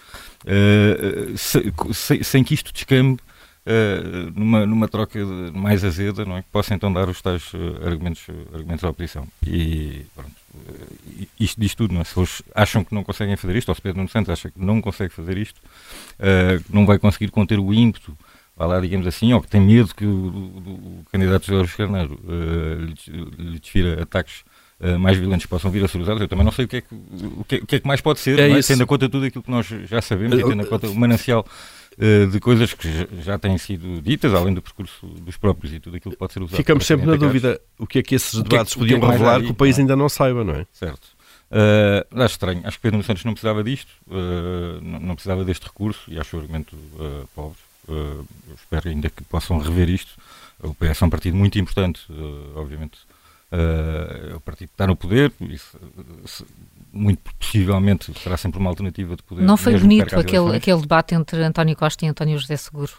se, 1.36 1.74
se, 1.94 2.24
sem 2.24 2.44
que 2.44 2.54
isto 2.54 2.72
descambe 2.72 3.20
Uh, 3.66 4.32
numa, 4.36 4.66
numa 4.66 4.88
troca 4.88 5.20
mais 5.54 5.84
azeda, 5.84 6.26
não 6.26 6.38
é? 6.38 6.42
que 6.42 6.48
possa 6.50 6.74
então 6.74 6.92
dar 6.92 7.08
os 7.10 7.22
tais 7.22 7.54
uh, 7.54 7.86
argumentos, 7.86 8.26
argumentos 8.54 8.84
à 8.84 8.90
oposição. 8.90 9.28
E 9.46 10.06
pronto, 10.16 10.32
uh, 10.56 11.28
isto 11.40 11.60
diz 11.60 11.76
tudo, 11.76 11.94
não 11.94 12.02
é? 12.02 12.04
se 12.04 12.18
eles 12.18 12.42
acham 12.56 12.84
que 12.84 12.96
não 12.96 13.04
conseguem 13.04 13.36
fazer 13.36 13.56
isto, 13.58 13.70
ou 13.70 13.76
se 13.76 13.82
Pedro 13.82 13.98
Nuno 13.98 14.10
Santos 14.10 14.32
acha 14.32 14.50
que 14.50 14.60
não 14.60 14.82
consegue 14.82 15.14
fazer 15.14 15.38
isto, 15.38 15.62
não 16.70 16.86
vai 16.86 16.98
conseguir 16.98 17.30
conter 17.30 17.60
o 17.60 17.74
ímpeto, 17.74 18.18
vá 18.56 18.66
lá, 18.66 18.80
digamos 18.80 19.06
assim, 19.06 19.34
ou 19.34 19.42
que 19.42 19.48
tem 19.48 19.62
medo 19.62 19.94
que 19.94 20.06
o, 20.06 20.10
o, 20.10 21.02
o 21.02 21.06
candidato 21.12 21.46
Jorge 21.46 21.76
Carneiro 21.76 22.20
lhe, 22.28 23.52
lhe 23.52 23.60
desfira 23.60 24.02
ataques 24.02 24.44
mais 25.00 25.18
violentos 25.18 25.46
possam 25.46 25.70
vir 25.70 25.84
a 25.84 25.88
ser 25.88 26.00
usados, 26.00 26.22
eu 26.22 26.28
também 26.28 26.46
não 26.46 26.54
sei 26.54 26.64
o 26.66 26.68
que 26.68 26.78
é 26.78 26.82
que, 26.82 26.96
o 26.96 27.44
que, 27.44 27.56
é, 27.56 27.58
o 27.60 27.68
que, 27.68 27.76
é 27.76 27.80
que 27.82 27.88
mais 27.88 28.00
pode 28.00 28.20
ser, 28.20 28.40
é 28.40 28.50
é? 28.50 28.62
tendo 28.62 28.84
em 28.84 28.86
conta 28.86 29.10
tudo 29.10 29.26
aquilo 29.26 29.44
que 29.44 29.52
nós 29.52 29.68
já 29.68 30.02
sabemos 30.02 30.40
e 30.40 30.44
tendo 30.44 30.64
em 30.64 30.66
conta 30.66 30.88
o 30.90 30.96
manancial 30.96 31.46
eh, 31.46 31.79
de 32.32 32.40
coisas 32.40 32.74
que 32.74 32.88
já 33.22 33.38
têm 33.38 33.58
sido 33.58 34.02
ditas, 34.02 34.34
além 34.34 34.54
do 34.54 34.62
percurso 34.62 35.06
dos 35.06 35.36
próprios 35.36 35.74
e 35.74 35.80
tudo 35.82 35.98
aquilo 35.98 36.14
que 36.14 36.18
pode 36.18 36.32
ser 36.32 36.42
usado. 36.42 36.56
Ficamos 36.56 36.86
sempre 36.86 37.06
na 37.06 37.18
dúvida 37.18 37.60
o 37.78 37.86
que 37.86 38.00
é 38.00 38.04
que 38.04 38.16
esses 38.16 38.42
debates 38.42 38.74
que, 38.74 38.80
podiam 38.80 39.00
que 39.02 39.06
é 39.06 39.10
revelar 39.10 39.42
que 39.42 39.52
o 39.52 39.54
país 39.54 39.78
ainda 39.78 39.98
não 39.98 40.08
saiba, 40.08 40.44
não 40.44 40.54
é? 40.54 40.66
Certo. 40.72 41.20
Uh, 41.50 42.22
acho 42.22 42.36
estranho. 42.36 42.62
Acho 42.64 42.78
que 42.78 42.84
Pedro 42.84 43.04
Santos 43.04 43.26
não 43.26 43.34
precisava 43.34 43.64
disto, 43.64 43.90
uh, 44.08 44.80
não, 44.82 45.00
não, 45.00 45.16
precisava 45.16 45.44
deste 45.44 45.66
recurso 45.66 46.02
e 46.08 46.20
acho 46.20 46.38
o 46.38 46.40
argumento 46.40 46.76
uh, 46.76 47.28
pobre. 47.36 47.58
Uh, 47.88 48.26
espero 48.56 48.90
ainda 48.90 49.10
que 49.10 49.24
possam 49.24 49.58
rever 49.58 49.90
isto. 49.90 50.14
O 50.62 50.76
PS 50.76 51.02
é 51.02 51.06
um 51.06 51.10
partido 51.10 51.36
muito 51.36 51.58
importante, 51.58 52.02
obviamente. 52.54 53.00
é 53.52 54.36
o 54.36 54.42
partido 54.42 54.68
que 54.68 54.74
está 54.74 54.86
no 54.86 54.96
poder, 54.96 55.32
isso, 55.40 55.80
se, 56.26 56.46
muito 57.00 57.22
possivelmente 57.40 58.12
será 58.20 58.38
sempre 58.38 58.60
uma 58.60 58.70
alternativa 58.70 59.16
de 59.16 59.24
poder. 59.24 59.44
Não 59.44 59.58
foi 59.58 59.78
bonito 59.78 60.20
aquele, 60.20 60.56
aquele 60.56 60.82
debate 60.82 61.16
entre 61.16 61.42
António 61.44 61.76
Costa 61.76 62.06
e 62.06 62.08
António 62.10 62.38
José 62.38 62.58
Seguro? 62.58 62.92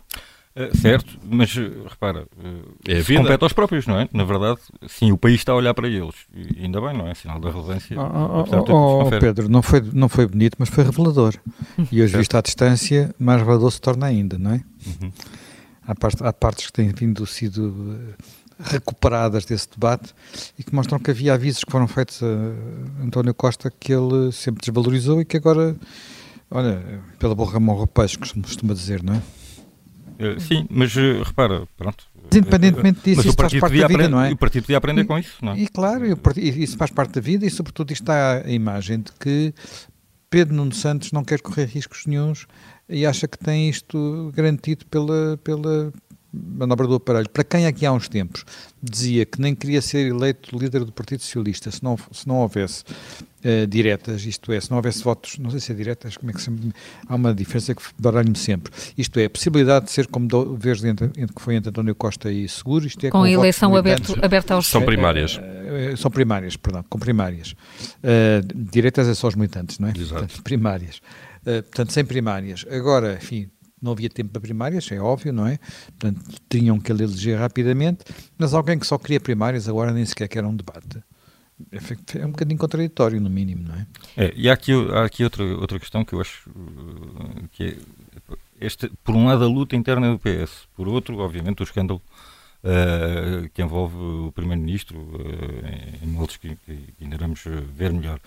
Uh, 0.56 0.76
certo, 0.76 1.16
mas 1.24 1.54
uh, 1.56 1.86
repara, 1.88 2.26
uh, 2.36 2.74
é 2.88 3.16
compete 3.16 3.44
aos 3.44 3.52
próprios, 3.52 3.86
não 3.86 4.00
é? 4.00 4.08
Na 4.12 4.24
verdade, 4.24 4.58
sim, 4.88 5.12
o 5.12 5.16
país 5.16 5.36
está 5.36 5.52
a 5.52 5.54
olhar 5.54 5.72
para 5.74 5.86
eles. 5.86 6.14
E 6.34 6.64
ainda 6.64 6.80
bem, 6.80 6.92
não 6.92 7.06
é? 7.06 7.14
Sinal 7.14 7.38
da 7.38 7.50
relevância. 7.50 7.96
Oh, 7.96 8.44
oh, 8.68 9.06
oh 9.06 9.10
Pedro, 9.10 9.48
não 9.48 9.62
foi, 9.62 9.80
não 9.92 10.08
foi 10.08 10.26
bonito, 10.26 10.56
mas 10.58 10.68
foi 10.68 10.82
revelador. 10.82 11.34
E 11.92 12.02
hoje, 12.02 12.16
visto 12.16 12.36
à 12.36 12.40
distância, 12.40 13.14
mais 13.16 13.38
revelador 13.38 13.70
se 13.70 13.80
torna 13.80 14.06
ainda, 14.06 14.38
não 14.38 14.54
é? 14.54 14.64
Uhum. 14.86 15.12
Há, 15.86 15.94
part, 15.94 16.16
há 16.20 16.32
partes 16.32 16.66
que 16.66 16.72
têm 16.72 16.88
vindo 16.88 17.24
sido 17.26 18.16
recuperadas 18.62 19.44
desse 19.44 19.68
debate 19.70 20.14
e 20.58 20.64
que 20.64 20.74
mostram 20.74 20.98
que 20.98 21.10
havia 21.10 21.34
avisos 21.34 21.64
que 21.64 21.70
foram 21.70 21.88
feitos 21.88 22.20
a 22.22 23.04
António 23.04 23.34
Costa 23.34 23.70
que 23.70 23.92
ele 23.92 24.32
sempre 24.32 24.60
desvalorizou 24.60 25.20
e 25.20 25.24
que 25.24 25.36
agora, 25.36 25.76
olha, 26.50 26.82
pela 27.18 27.34
boca 27.34 27.58
morre 27.58 27.84
o 27.84 27.86
peixe, 27.86 28.18
costuma 28.18 28.74
dizer, 28.74 29.02
não 29.02 29.14
é? 29.14 29.22
Eh, 30.18 30.38
sim, 30.38 30.66
mas 30.70 30.94
eh, 30.96 31.22
repara, 31.24 31.66
pronto. 31.76 32.04
Independentemente 32.32 33.00
disso, 33.02 33.26
isso 33.26 33.36
faz 33.36 33.52
parte 33.54 33.80
da 33.80 33.88
vida, 33.88 34.08
não 34.08 34.20
é? 34.20 34.30
o 34.30 34.36
partido 34.36 34.64
podia 34.64 34.76
aprender 34.76 35.02
e, 35.02 35.04
com 35.04 35.18
isso, 35.18 35.36
não 35.42 35.52
é? 35.52 35.58
E 35.58 35.66
claro, 35.66 36.04
isso 36.36 36.76
faz 36.76 36.90
parte 36.90 37.14
da 37.14 37.20
vida 37.20 37.44
e 37.44 37.50
sobretudo 37.50 37.92
está 37.92 38.42
a 38.44 38.50
imagem 38.50 39.00
de 39.00 39.10
que 39.18 39.52
Pedro 40.28 40.54
Nuno 40.54 40.72
Santos 40.72 41.10
não 41.10 41.24
quer 41.24 41.40
correr 41.40 41.64
riscos 41.64 42.06
nenhums 42.06 42.46
e 42.88 43.04
acha 43.04 43.26
que 43.26 43.38
tem 43.38 43.68
isto 43.68 44.30
garantido 44.34 44.86
pela, 44.86 45.36
pela 45.42 45.92
manobra 46.32 46.86
do 46.86 46.94
aparelho, 46.94 47.28
para 47.28 47.42
quem 47.42 47.66
aqui 47.66 47.84
há 47.84 47.92
uns 47.92 48.08
tempos 48.08 48.44
dizia 48.82 49.26
que 49.26 49.40
nem 49.40 49.54
queria 49.54 49.82
ser 49.82 50.06
eleito 50.06 50.56
líder 50.56 50.84
do 50.84 50.92
Partido 50.92 51.20
Socialista 51.20 51.70
se 51.70 51.82
não, 51.82 51.98
se 52.12 52.26
não 52.26 52.36
houvesse 52.36 52.84
uh, 52.84 53.66
diretas, 53.66 54.24
isto 54.24 54.52
é, 54.52 54.60
se 54.60 54.70
não 54.70 54.76
houvesse 54.76 55.02
votos, 55.02 55.38
não 55.38 55.50
sei 55.50 55.60
se 55.60 55.72
é 55.72 55.74
diretas, 55.74 56.16
como 56.16 56.30
é 56.30 56.34
que 56.34 56.40
se, 56.40 56.50
há 57.08 57.14
uma 57.14 57.34
diferença 57.34 57.74
que 57.74 57.82
baralho-me 57.98 58.38
sempre, 58.38 58.72
isto 58.96 59.18
é, 59.18 59.24
a 59.24 59.30
possibilidade 59.30 59.86
de 59.86 59.90
ser 59.90 60.06
como 60.06 60.28
do, 60.28 60.56
vez 60.56 60.84
entre, 60.84 61.06
entre, 61.16 61.34
que 61.34 61.42
foi 61.42 61.56
entre 61.56 61.70
António 61.70 61.94
Costa 61.94 62.30
e 62.30 62.48
Seguro, 62.48 62.86
isto 62.86 63.04
é 63.04 63.10
com, 63.10 63.18
com 63.18 63.24
a 63.24 63.30
eleição 63.30 63.74
aberto, 63.74 64.16
aberta 64.22 64.54
aos... 64.54 64.66
São 64.66 64.82
primárias. 64.82 65.36
Uh, 65.36 65.96
são 65.96 66.10
primárias, 66.10 66.56
perdão, 66.56 66.84
com 66.88 66.98
primárias. 66.98 67.52
Uh, 67.52 68.46
diretas 68.54 69.08
é 69.08 69.14
só 69.14 69.28
os 69.28 69.34
militantes, 69.34 69.78
não 69.78 69.88
é? 69.88 69.92
Exato. 69.92 70.20
Portanto, 70.20 70.42
primárias. 70.42 71.02
portanto, 71.44 71.92
sem 71.92 72.04
primárias. 72.04 72.64
Agora, 72.70 73.14
enfim, 73.20 73.50
não 73.80 73.92
havia 73.92 74.08
tempo 74.08 74.30
para 74.30 74.40
primárias, 74.40 74.90
é 74.90 75.00
óbvio, 75.00 75.32
não 75.32 75.46
é? 75.46 75.58
Portanto, 75.98 76.20
tinham 76.48 76.78
que 76.78 76.92
eleger 76.92 77.38
rapidamente, 77.38 78.04
mas 78.36 78.54
alguém 78.54 78.78
que 78.78 78.86
só 78.86 78.98
queria 78.98 79.20
primárias 79.20 79.68
agora 79.68 79.92
nem 79.92 80.04
sequer 80.04 80.28
quer 80.28 80.44
um 80.44 80.54
debate. 80.54 81.02
É, 81.72 82.18
é 82.18 82.26
um 82.26 82.30
bocadinho 82.30 82.58
contraditório, 82.58 83.20
no 83.20 83.28
mínimo, 83.28 83.68
não 83.68 83.74
é? 83.74 83.86
é 84.16 84.32
e 84.34 84.48
há 84.48 84.54
aqui, 84.54 84.72
há 84.92 85.04
aqui 85.04 85.24
outra, 85.24 85.44
outra 85.44 85.78
questão 85.78 86.04
que 86.04 86.14
eu 86.14 86.20
acho 86.20 86.48
uh, 86.50 87.48
que 87.52 87.64
é, 87.64 87.76
este, 88.60 88.90
por 89.04 89.14
um 89.14 89.26
lado, 89.26 89.44
a 89.44 89.48
luta 89.48 89.76
interna 89.76 90.10
do 90.10 90.18
PS, 90.18 90.68
por 90.76 90.88
outro, 90.88 91.18
obviamente, 91.18 91.60
o 91.60 91.64
escândalo 91.64 92.00
uh, 92.64 93.48
que 93.50 93.62
envolve 93.62 93.96
o 93.96 94.32
Primeiro-Ministro, 94.32 94.98
uh, 94.98 96.04
em 96.04 96.06
moldes 96.06 96.36
que, 96.36 96.56
que 96.56 96.94
ainda 97.00 97.16
vamos 97.18 97.42
ver 97.74 97.92
melhor 97.92 98.20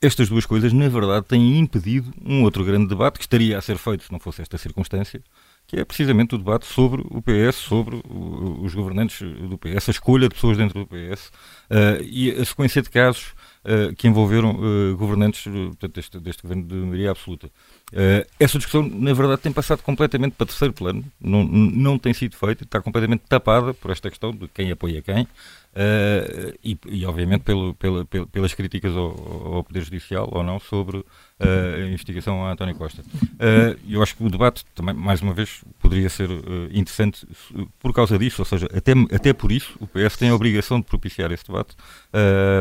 estas 0.00 0.28
duas 0.28 0.44
coisas, 0.44 0.72
na 0.72 0.88
verdade, 0.88 1.26
têm 1.26 1.58
impedido 1.58 2.12
um 2.24 2.42
outro 2.42 2.64
grande 2.64 2.86
debate 2.86 3.18
que 3.18 3.24
estaria 3.24 3.56
a 3.56 3.60
ser 3.60 3.78
feito 3.78 4.04
se 4.04 4.12
não 4.12 4.20
fosse 4.20 4.42
esta 4.42 4.58
circunstância, 4.58 5.22
que 5.66 5.78
é 5.78 5.84
precisamente 5.84 6.34
o 6.34 6.38
debate 6.38 6.66
sobre 6.66 7.02
o 7.10 7.22
PS, 7.22 7.56
sobre 7.56 8.00
os 8.06 8.74
governantes 8.74 9.20
do 9.20 9.58
PS, 9.58 9.88
a 9.88 9.92
escolha 9.92 10.28
de 10.28 10.34
pessoas 10.34 10.56
dentro 10.56 10.80
do 10.80 10.86
PS 10.86 11.28
uh, 11.70 12.02
e 12.02 12.30
a 12.30 12.44
sequência 12.44 12.82
de 12.82 12.90
casos 12.90 13.34
uh, 13.66 13.94
que 13.94 14.08
envolveram 14.08 14.52
uh, 14.52 14.96
governantes 14.96 15.44
portanto, 15.44 15.94
deste, 15.94 16.20
deste, 16.20 16.42
governo 16.42 16.64
de 16.64 16.74
maioria 16.74 17.10
absoluta. 17.10 17.50
essa 18.38 18.58
discussão, 18.58 18.88
na 18.88 19.12
verdade, 19.12 19.42
tem 19.42 19.52
passado 19.52 19.82
completamente 19.82 20.32
para 20.32 20.46
terceiro 20.46 20.72
plano, 20.72 21.04
não, 21.20 21.44
não 21.44 21.98
tem 21.98 22.14
sido 22.14 22.36
feita, 22.36 22.64
está 22.64 22.80
completamente 22.80 23.24
tapada 23.28 23.74
por 23.74 23.90
esta 23.90 24.08
questão 24.08 24.30
de 24.32 24.48
quem 24.48 24.70
apoia 24.70 25.02
quem. 25.02 25.26
Uh, 25.76 26.56
e, 26.64 26.78
e, 26.86 27.04
obviamente 27.04 27.42
pelo, 27.42 27.74
pela, 27.74 28.02
pelas 28.06 28.54
críticas 28.54 28.96
ao, 28.96 29.56
ao, 29.56 29.62
Poder 29.62 29.82
Judicial 29.82 30.26
ou 30.32 30.42
não 30.42 30.58
sobre 30.58 30.96
uh, 30.96 31.04
a 31.38 31.86
investigação 31.86 32.46
a 32.46 32.52
António 32.52 32.74
Costa. 32.76 33.02
Uh, 33.02 33.78
eu 33.86 34.02
acho 34.02 34.16
que 34.16 34.24
o 34.24 34.30
debate 34.30 34.64
também, 34.74 34.94
mais 34.94 35.20
uma 35.20 35.34
vez, 35.34 35.62
poderia 35.88 36.08
ser 36.08 36.28
interessante 36.72 37.26
por 37.78 37.92
causa 37.92 38.18
disso, 38.18 38.42
ou 38.42 38.44
seja, 38.44 38.66
até, 38.74 38.92
até 39.14 39.32
por 39.32 39.52
isso 39.52 39.76
o 39.80 39.86
PS 39.86 40.16
tem 40.16 40.30
a 40.30 40.34
obrigação 40.34 40.80
de 40.80 40.86
propiciar 40.86 41.30
esse 41.32 41.46
debate, 41.46 41.76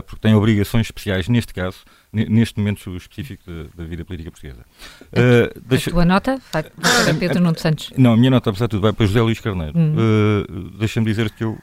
porque 0.06 0.22
tem 0.22 0.36
obrigações 0.36 0.88
especiais, 0.88 1.28
neste 1.28 1.54
caso, 1.54 1.78
neste 2.12 2.60
momento 2.60 2.96
específico 2.96 3.44
da, 3.46 3.84
da 3.84 3.84
vida 3.84 4.06
política 4.06 4.32
portuguesa. 4.32 4.66
Uh, 5.08 5.60
deixa... 5.66 5.90
A 5.90 5.94
tua 5.94 6.06
nota 6.06 6.40
vai 6.52 6.64
para 6.64 7.14
Pedro 7.20 7.42
Nuno 7.42 7.58
Santos? 7.58 7.92
Não, 7.98 8.14
a 8.14 8.18
minha 8.18 8.32
nota, 8.32 8.50
apesar 8.50 8.68
de 8.68 8.72
tudo, 8.72 8.82
vai 8.82 8.94
para 8.94 9.06
José 9.06 9.22
Luís 9.22 9.40
Carneiro. 9.40 9.78
Hum. 9.78 10.46
Deixa-me 10.78 11.06
dizer 11.06 11.30
que 11.32 11.44
eu 11.44 11.58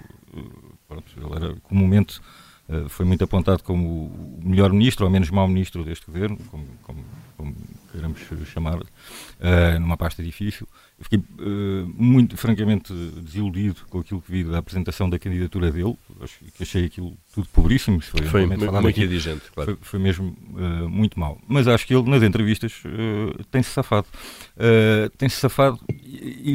Pronto, 0.92 1.04
ele 1.16 1.44
era 1.44 1.56
comumente 1.62 2.20
uh, 2.68 2.88
foi 2.88 3.06
muito 3.06 3.24
apontado 3.24 3.62
como 3.62 3.86
o 3.88 4.40
melhor 4.44 4.70
ministro 4.72 5.06
ou 5.06 5.10
menos 5.10 5.30
mau 5.30 5.48
ministro 5.48 5.84
deste 5.84 6.06
governo, 6.06 6.36
como, 6.50 6.66
como, 6.82 7.04
como 7.36 7.54
queremos 7.92 8.18
chamar, 8.46 8.80
uh, 8.80 9.80
numa 9.80 9.96
pasta 9.96 10.22
difícil. 10.22 10.66
Eu 10.98 11.04
fiquei 11.04 11.18
uh, 11.18 11.92
muito, 11.94 12.36
francamente, 12.36 12.92
desiludido 12.92 13.80
com 13.90 13.98
aquilo 13.98 14.22
que 14.22 14.30
vi 14.30 14.44
da 14.44 14.58
apresentação 14.58 15.08
da 15.08 15.18
candidatura 15.18 15.70
dele. 15.70 15.96
Acho 16.20 16.38
que 16.56 16.62
achei 16.62 16.86
aquilo 16.86 17.16
tudo 17.34 17.48
pobríssimo. 17.48 18.00
Foi, 18.00 18.22
foi 18.26 18.46
muito 18.46 19.00
indigente, 19.00 19.42
claro. 19.54 19.76
Foi, 19.76 19.78
foi 19.82 19.98
mesmo 19.98 20.36
uh, 20.54 20.88
muito 20.88 21.18
mal. 21.18 21.38
Mas 21.46 21.68
acho 21.68 21.86
que 21.86 21.94
ele, 21.94 22.08
nas 22.08 22.22
entrevistas, 22.22 22.82
tem-se 23.50 23.70
safado. 23.70 24.06
tem-se 25.18 25.36
safado 25.36 25.78
e, 25.90 26.54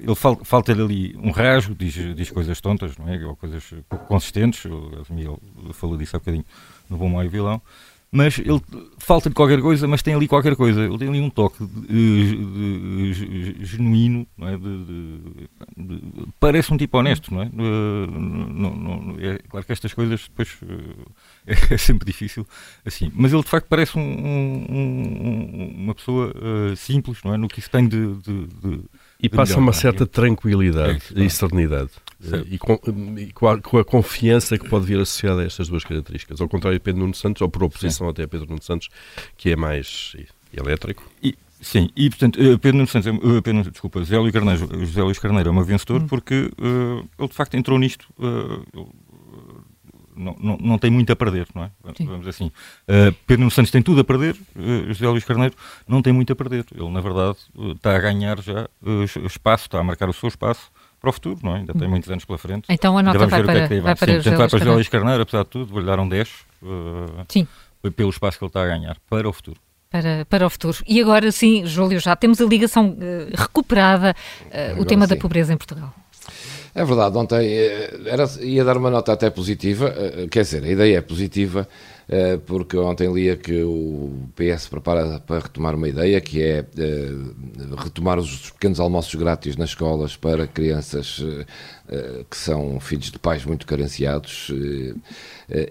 ele 0.00 0.14
fal, 0.14 0.38
falta-lhe 0.44 0.82
ali 0.82 1.16
um 1.16 1.30
rasgo, 1.30 1.74
diz, 1.74 1.94
diz 2.14 2.30
coisas 2.30 2.60
tontas, 2.60 2.96
não 2.98 3.08
é? 3.08 3.24
Ou 3.24 3.36
coisas 3.36 3.62
consistentes. 4.08 4.64
O 4.64 5.04
Miguel 5.10 5.40
falou 5.72 5.96
disso 5.96 6.16
há 6.16 6.18
bocadinho 6.18 6.44
no 6.90 6.96
Bom 6.98 7.08
Mau 7.08 7.24
e 7.24 7.28
Vilão 7.28 7.62
mas 8.14 8.38
ele 8.38 8.62
falta 8.96 9.28
de 9.28 9.34
qualquer 9.34 9.60
coisa, 9.60 9.88
mas 9.88 10.00
tem 10.00 10.14
ali 10.14 10.28
qualquer 10.28 10.54
coisa. 10.54 10.82
Ele 10.84 10.96
tem 10.96 11.08
ali 11.08 11.20
um 11.20 11.28
toque 11.28 11.66
de, 11.66 12.36
de, 12.36 13.54
de, 13.54 13.64
genuíno, 13.64 14.24
é? 14.40 14.56
parece 16.38 16.72
um 16.72 16.76
tipo 16.76 16.96
honesto, 16.96 17.34
não 17.34 17.42
é? 17.42 17.50
Não, 17.52 18.76
não, 18.76 19.16
é? 19.18 19.38
Claro 19.48 19.66
que 19.66 19.72
estas 19.72 19.92
coisas 19.92 20.28
depois 20.28 20.56
é, 21.44 21.74
é, 21.74 21.76
sempre 21.76 22.06
difícil 22.06 22.46
assim, 22.86 23.10
mas 23.12 23.32
ele 23.32 23.42
de 23.42 23.48
facto 23.48 23.66
parece 23.66 23.98
um, 23.98 24.00
um, 24.00 25.74
uma 25.76 25.94
pessoa 25.96 26.32
uh, 26.36 26.76
simples, 26.76 27.18
não 27.24 27.34
é? 27.34 27.36
No 27.36 27.48
que 27.48 27.58
isso 27.58 27.68
tem 27.68 27.88
de. 27.88 28.16
e 29.20 29.28
passa 29.28 29.54
melhor, 29.54 29.62
uma 29.64 29.70
é? 29.70 29.74
certa 29.74 30.06
tranquilidade 30.06 31.02
é, 31.16 31.24
e 31.24 31.28
serenidade. 31.28 31.90
E, 32.50 32.58
com, 32.58 32.78
e 33.18 33.32
com, 33.32 33.48
a, 33.48 33.60
com, 33.60 33.78
a, 33.78 33.84
confiança 33.84 34.56
que 34.58 34.68
pode 34.68 34.86
vir 34.86 34.98
associada 34.98 35.42
a 35.42 35.44
estas 35.44 35.68
duas 35.68 35.84
características. 35.84 36.40
Ao 36.40 36.48
contrário 36.48 36.78
de 36.78 36.82
Pedro 36.82 37.00
Nuno 37.00 37.14
Santos, 37.14 37.42
ou 37.42 37.48
por 37.48 37.64
oposição 37.64 38.06
sim. 38.06 38.10
até 38.10 38.22
a 38.24 38.28
Pedro 38.28 38.46
Nuno 38.48 38.62
Santos, 38.62 38.88
que 39.36 39.50
é 39.50 39.56
mais 39.56 40.16
elétrico. 40.52 41.02
E, 41.22 41.36
sim, 41.60 41.90
e 41.96 42.08
portanto, 42.08 42.40
eh, 42.40 42.56
Pedro 42.56 42.78
Nuno 42.78 42.88
Santos, 42.88 43.12
uh, 43.12 43.42
Pedro, 43.42 43.70
desculpa, 43.70 44.00
José 44.00 44.18
Luís 44.18 44.32
Carneiro, 44.32 44.68
José 44.80 45.02
Luís 45.02 45.18
Carneiro 45.18 45.48
é 45.48 45.52
um 45.52 45.62
vencedor 45.62 46.02
hum. 46.02 46.06
porque 46.06 46.50
uh, 46.58 47.08
ele 47.18 47.28
de 47.28 47.34
facto 47.34 47.54
entrou 47.54 47.78
nisto. 47.78 48.06
Uh, 48.18 48.88
não, 50.16 50.36
não, 50.38 50.56
não, 50.58 50.78
tem 50.78 50.90
muito 50.90 51.12
a 51.12 51.16
perder, 51.16 51.48
não 51.54 51.64
é? 51.64 51.70
Sim. 51.96 52.06
Vamos 52.06 52.26
assim. 52.28 52.46
Uh, 52.46 53.12
Pedro 53.26 53.40
Nuno 53.40 53.50
Santos 53.50 53.70
tem 53.70 53.82
tudo 53.82 54.00
a 54.00 54.04
perder, 54.04 54.36
uh, 54.54 54.86
José 54.88 55.08
Luís 55.08 55.24
Carneiro 55.24 55.54
não 55.88 56.00
tem 56.00 56.12
muito 56.12 56.32
a 56.32 56.36
perder. 56.36 56.64
Ele, 56.72 56.88
na 56.88 57.00
verdade, 57.00 57.36
uh, 57.56 57.72
está 57.72 57.96
a 57.96 57.98
ganhar 57.98 58.40
já 58.40 58.68
espaço, 59.26 59.64
está 59.66 59.80
a 59.80 59.84
marcar 59.84 60.08
o 60.08 60.12
seu 60.12 60.28
espaço 60.28 60.70
para 61.04 61.10
o 61.10 61.12
futuro, 61.12 61.38
não 61.42 61.54
é? 61.54 61.58
Ainda 61.58 61.74
tem 61.74 61.86
muitos 61.86 62.10
anos 62.10 62.24
pela 62.24 62.38
frente. 62.38 62.64
Então 62.70 62.96
a 62.96 63.02
nota 63.02 63.18
vai, 63.26 63.42
para, 63.42 63.58
é 63.58 63.68
vai, 63.68 63.80
vai 63.80 63.94
para, 63.94 64.12
Sim, 64.12 64.16
José, 64.18 64.36
vai 64.36 64.48
para 64.48 64.58
José 64.58 64.70
Luís 64.70 64.88
Carneiro, 64.88 65.22
apesar 65.22 65.42
de 65.44 65.50
tudo, 65.50 65.66
vou-lhe 65.66 65.86
dar 65.86 66.00
um 66.00 66.08
10 66.08 66.28
uh, 66.28 67.24
Sim. 67.28 67.46
pelo 67.94 68.08
espaço 68.08 68.38
que 68.38 68.44
ele 68.44 68.48
está 68.48 68.62
a 68.62 68.66
ganhar 68.66 68.96
para 69.08 69.28
o 69.28 69.32
futuro. 69.32 69.60
Para, 69.90 70.24
para 70.24 70.46
o 70.46 70.50
futuro. 70.50 70.78
E 70.88 71.00
agora 71.00 71.30
sim, 71.30 71.64
Júlio, 71.66 72.00
já 72.00 72.16
temos 72.16 72.40
a 72.40 72.44
ligação 72.46 72.90
uh, 72.90 72.96
recuperada, 73.36 74.16
uh, 74.46 74.80
o 74.80 74.84
tema 74.84 75.06
sim. 75.06 75.14
da 75.14 75.20
pobreza 75.20 75.52
em 75.52 75.56
Portugal. 75.56 75.92
É 76.74 76.84
verdade, 76.84 77.16
ontem 77.16 77.54
era, 78.06 78.24
ia 78.40 78.64
dar 78.64 78.76
uma 78.76 78.90
nota 78.90 79.12
até 79.12 79.30
positiva, 79.30 79.94
quer 80.28 80.42
dizer, 80.42 80.64
a 80.64 80.68
ideia 80.68 80.98
é 80.98 81.00
positiva, 81.00 81.68
eh, 81.70 81.93
porque 82.46 82.76
ontem 82.76 83.12
lia 83.12 83.36
que 83.36 83.62
o 83.62 84.28
PS 84.36 84.68
prepara 84.68 85.20
para 85.20 85.40
retomar 85.40 85.74
uma 85.74 85.88
ideia 85.88 86.20
que 86.20 86.42
é 86.42 86.64
eh, 86.76 87.12
retomar 87.76 88.18
os 88.18 88.50
pequenos 88.50 88.78
almoços 88.78 89.14
grátis 89.14 89.56
nas 89.56 89.70
escolas 89.70 90.16
para 90.16 90.46
crianças 90.46 91.22
eh, 91.88 92.24
que 92.30 92.36
são 92.36 92.78
filhos 92.78 93.10
de 93.10 93.18
pais 93.18 93.44
muito 93.44 93.66
carenciados. 93.66 94.50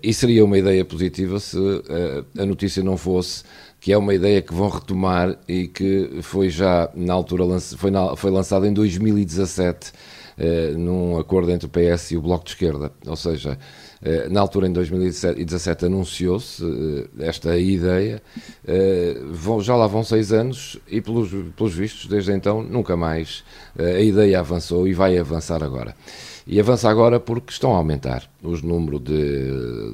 E 0.01 0.13
seria 0.13 0.45
uma 0.45 0.57
ideia 0.57 0.83
positiva 0.85 1.39
se 1.39 1.57
a 2.37 2.45
notícia 2.45 2.83
não 2.83 2.97
fosse 2.97 3.43
que 3.83 3.91
é 3.91 3.97
uma 3.97 4.13
ideia 4.13 4.41
que 4.41 4.53
vão 4.53 4.69
retomar 4.69 5.37
e 5.45 5.67
que 5.67 6.21
foi 6.21 6.49
já 6.49 6.89
na 6.95 7.13
altura 7.13 7.43
foi 8.15 8.31
lançada 8.31 8.65
em 8.65 8.73
2017 8.73 9.91
num 10.77 11.17
acordo 11.19 11.51
entre 11.51 11.67
o 11.67 11.69
PS 11.69 12.11
e 12.11 12.17
o 12.17 12.21
Bloco 12.21 12.45
de 12.45 12.51
Esquerda, 12.51 12.91
ou 13.05 13.15
seja, 13.15 13.57
eh, 14.05 14.27
na 14.29 14.41
altura, 14.41 14.67
em 14.67 14.73
2017, 14.73 15.85
anunciou-se 15.85 16.61
eh, 16.63 17.25
esta 17.25 17.57
ideia. 17.57 18.21
Eh, 18.67 19.15
já 19.61 19.75
lá 19.75 19.87
vão 19.87 20.03
seis 20.03 20.33
anos 20.33 20.77
e, 20.89 20.99
pelos, 20.99 21.29
pelos 21.55 21.73
vistos, 21.73 22.07
desde 22.07 22.33
então, 22.33 22.61
nunca 22.61 22.97
mais 22.97 23.43
a 23.77 24.01
ideia 24.01 24.39
avançou 24.39 24.87
e 24.87 24.93
vai 24.93 25.17
avançar 25.17 25.63
agora. 25.63 25.95
E 26.45 26.59
avança 26.59 26.89
agora 26.89 27.19
porque 27.19 27.51
estão 27.51 27.73
a 27.73 27.77
aumentar 27.77 28.29
os 28.43 28.61
número 28.61 28.99
de, 28.99 29.13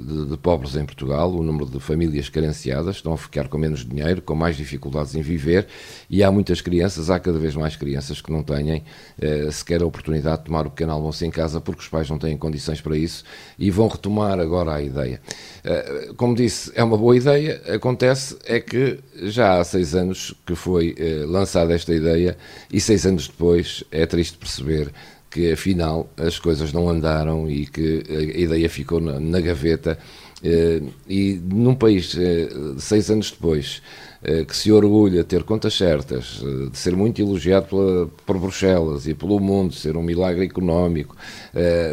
de, 0.03 0.25
de, 0.25 0.38
pobres 0.38 0.75
em 0.75 0.84
Portugal, 0.84 1.32
o 1.32 1.44
número 1.44 1.68
de 1.68 1.79
famílias 1.79 2.29
carenciadas, 2.29 2.96
estão 2.96 3.13
a 3.13 3.18
ficar 3.18 3.48
com 3.48 3.60
menos 3.60 3.86
dinheiro, 3.86 4.24
com 4.24 4.34
mais 4.34 4.58
dificuldades 4.58 5.13
em 5.13 5.22
viver, 5.22 5.68
e 6.10 6.24
há 6.24 6.32
muitas 6.32 6.60
crianças, 6.60 7.12
há 7.12 7.20
cada 7.20 7.38
vez 7.38 7.56
mais 7.56 7.75
crianças 7.75 8.20
que 8.22 8.32
não 8.32 8.41
têm 8.41 8.84
eh, 9.22 9.51
sequer 9.51 9.84
a 9.84 9.86
oportunidade 9.86 10.39
de 10.39 10.46
tomar 10.46 10.65
o 10.65 10.72
pequeno 10.72 10.94
almoço 10.94 11.24
em 11.24 11.29
casa 11.29 11.62
porque 11.62 11.82
os 11.82 11.88
pais 11.88 12.10
não 12.10 12.18
têm 12.18 12.36
condições 12.36 12.82
para 12.82 12.98
isso 12.98 13.24
e 13.58 13.70
vão 13.70 13.88
retomar 13.88 14.39
agora 14.39 14.74
a 14.74 14.82
ideia. 14.82 15.22
Eh, 15.63 16.12
como 16.18 16.34
disse, 16.34 16.72
é 16.74 16.84
uma 16.84 16.98
boa 16.98 17.15
ideia, 17.15 17.62
acontece 17.72 18.36
é 18.46 18.60
que 18.60 19.00
já 19.24 19.60
há 19.60 19.63
seis 19.63 19.94
anos 19.94 20.34
que 20.44 20.56
foi 20.56 20.96
eh, 20.98 21.24
lançada 21.27 21.75
esta 21.75 21.94
ideia 21.94 22.36
e 22.74 22.82
seis 22.82 23.06
anos 23.06 23.27
depois 23.27 23.84
é 23.91 24.08
triste 24.08 24.39
perceber 24.39 24.91
que 25.29 25.51
afinal 25.51 26.09
as 26.17 26.39
coisas 26.39 26.74
não 26.74 26.89
andaram 26.89 27.50
e 27.50 27.65
que 27.65 28.03
a 28.09 28.39
ideia 28.39 28.69
ficou 28.69 29.00
na, 29.00 29.19
na 29.19 29.39
gaveta. 29.39 29.98
Uh, 30.39 30.89
e 31.07 31.33
num 31.33 31.75
país, 31.75 32.13
uh, 32.13 32.79
seis 32.79 33.12
anos 33.12 33.29
depois, 33.29 33.81
eh, 34.24 34.43
que 34.43 34.55
se 34.55 34.69
orgulha 34.69 35.21
de 35.21 35.24
ter 35.24 35.43
contas 35.43 35.74
certas, 35.75 36.41
de 36.71 36.77
ser 36.77 36.93
muito 36.93 37.21
elogiado 37.21 37.67
pela, 37.67 38.07
por 38.25 38.38
Bruxelas 38.38 39.07
e 39.07 39.13
pelo 39.13 39.39
mundo, 39.39 39.74
ser 39.74 39.95
um 39.95 40.03
milagre 40.03 40.45
económico, 40.45 41.15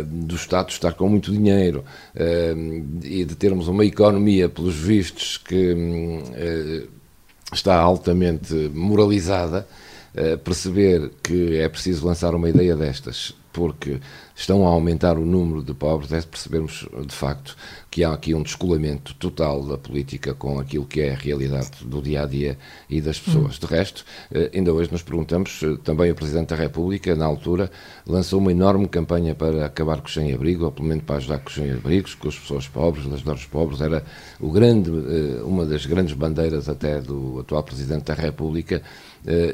do 0.04 0.34
Estado 0.34 0.70
estar 0.70 0.94
com 0.94 1.08
muito 1.08 1.30
dinheiro 1.30 1.84
e 3.04 3.24
de 3.24 3.36
termos 3.36 3.68
uma 3.68 3.84
economia, 3.84 4.48
pelos 4.48 4.74
vistos, 4.74 5.36
que 5.36 5.72
hum, 5.72 6.22
está 7.52 7.76
altamente 7.76 8.54
moralizada, 8.74 9.64
perceber 10.44 11.10
que 11.22 11.56
é 11.56 11.68
preciso 11.68 12.06
lançar 12.06 12.34
uma 12.34 12.48
ideia 12.48 12.74
destas, 12.74 13.34
porque 13.52 14.00
estão 14.34 14.66
a 14.66 14.70
aumentar 14.70 15.16
o 15.16 15.24
número 15.24 15.62
de 15.62 15.72
pobres, 15.72 16.12
é 16.12 16.20
percebermos 16.20 16.86
de 17.06 17.14
facto 17.14 17.56
que 17.90 18.04
há 18.04 18.12
aqui 18.12 18.34
um 18.34 18.42
descolamento 18.42 19.14
total 19.14 19.62
da 19.62 19.78
política 19.78 20.34
com 20.34 20.58
aquilo 20.58 20.84
que 20.84 21.00
é 21.00 21.14
a 21.14 21.16
realidade 21.16 21.70
do 21.82 22.02
dia 22.02 22.24
a 22.24 22.26
dia 22.26 22.58
e 22.90 23.00
das 23.00 23.18
pessoas. 23.18 23.56
Hum. 23.56 23.60
De 23.60 23.66
resto, 23.66 24.04
eh, 24.30 24.50
ainda 24.54 24.70
hoje 24.74 24.92
nos 24.92 25.02
perguntamos, 25.02 25.62
eh, 25.62 25.78
também 25.82 26.10
o 26.10 26.14
Presidente 26.14 26.48
da 26.50 26.56
República, 26.56 27.16
na 27.16 27.24
altura, 27.24 27.70
lançou 28.06 28.38
uma 28.38 28.52
enorme 28.52 28.86
campanha 28.86 29.34
para 29.34 29.64
acabar 29.64 30.02
com 30.02 30.08
o 30.08 30.10
sem-abrigo, 30.10 30.66
ou 30.66 30.72
pelo 30.72 30.86
menos 30.86 31.04
para 31.04 31.16
ajudar 31.16 31.38
com 31.38 31.48
os 31.48 31.54
sem-abrigos, 31.54 32.14
com 32.14 32.28
as 32.28 32.38
pessoas 32.38 32.68
pobres, 32.68 33.10
ajudar 33.10 33.32
os 33.32 33.46
pobres. 33.46 33.80
Era 33.80 34.04
o 34.38 34.52
grande, 34.52 34.90
eh, 34.90 35.42
uma 35.42 35.64
das 35.64 35.86
grandes 35.86 36.12
bandeiras 36.12 36.68
até 36.68 37.00
do 37.00 37.40
atual 37.40 37.62
Presidente 37.62 38.04
da 38.04 38.14
República, 38.14 38.82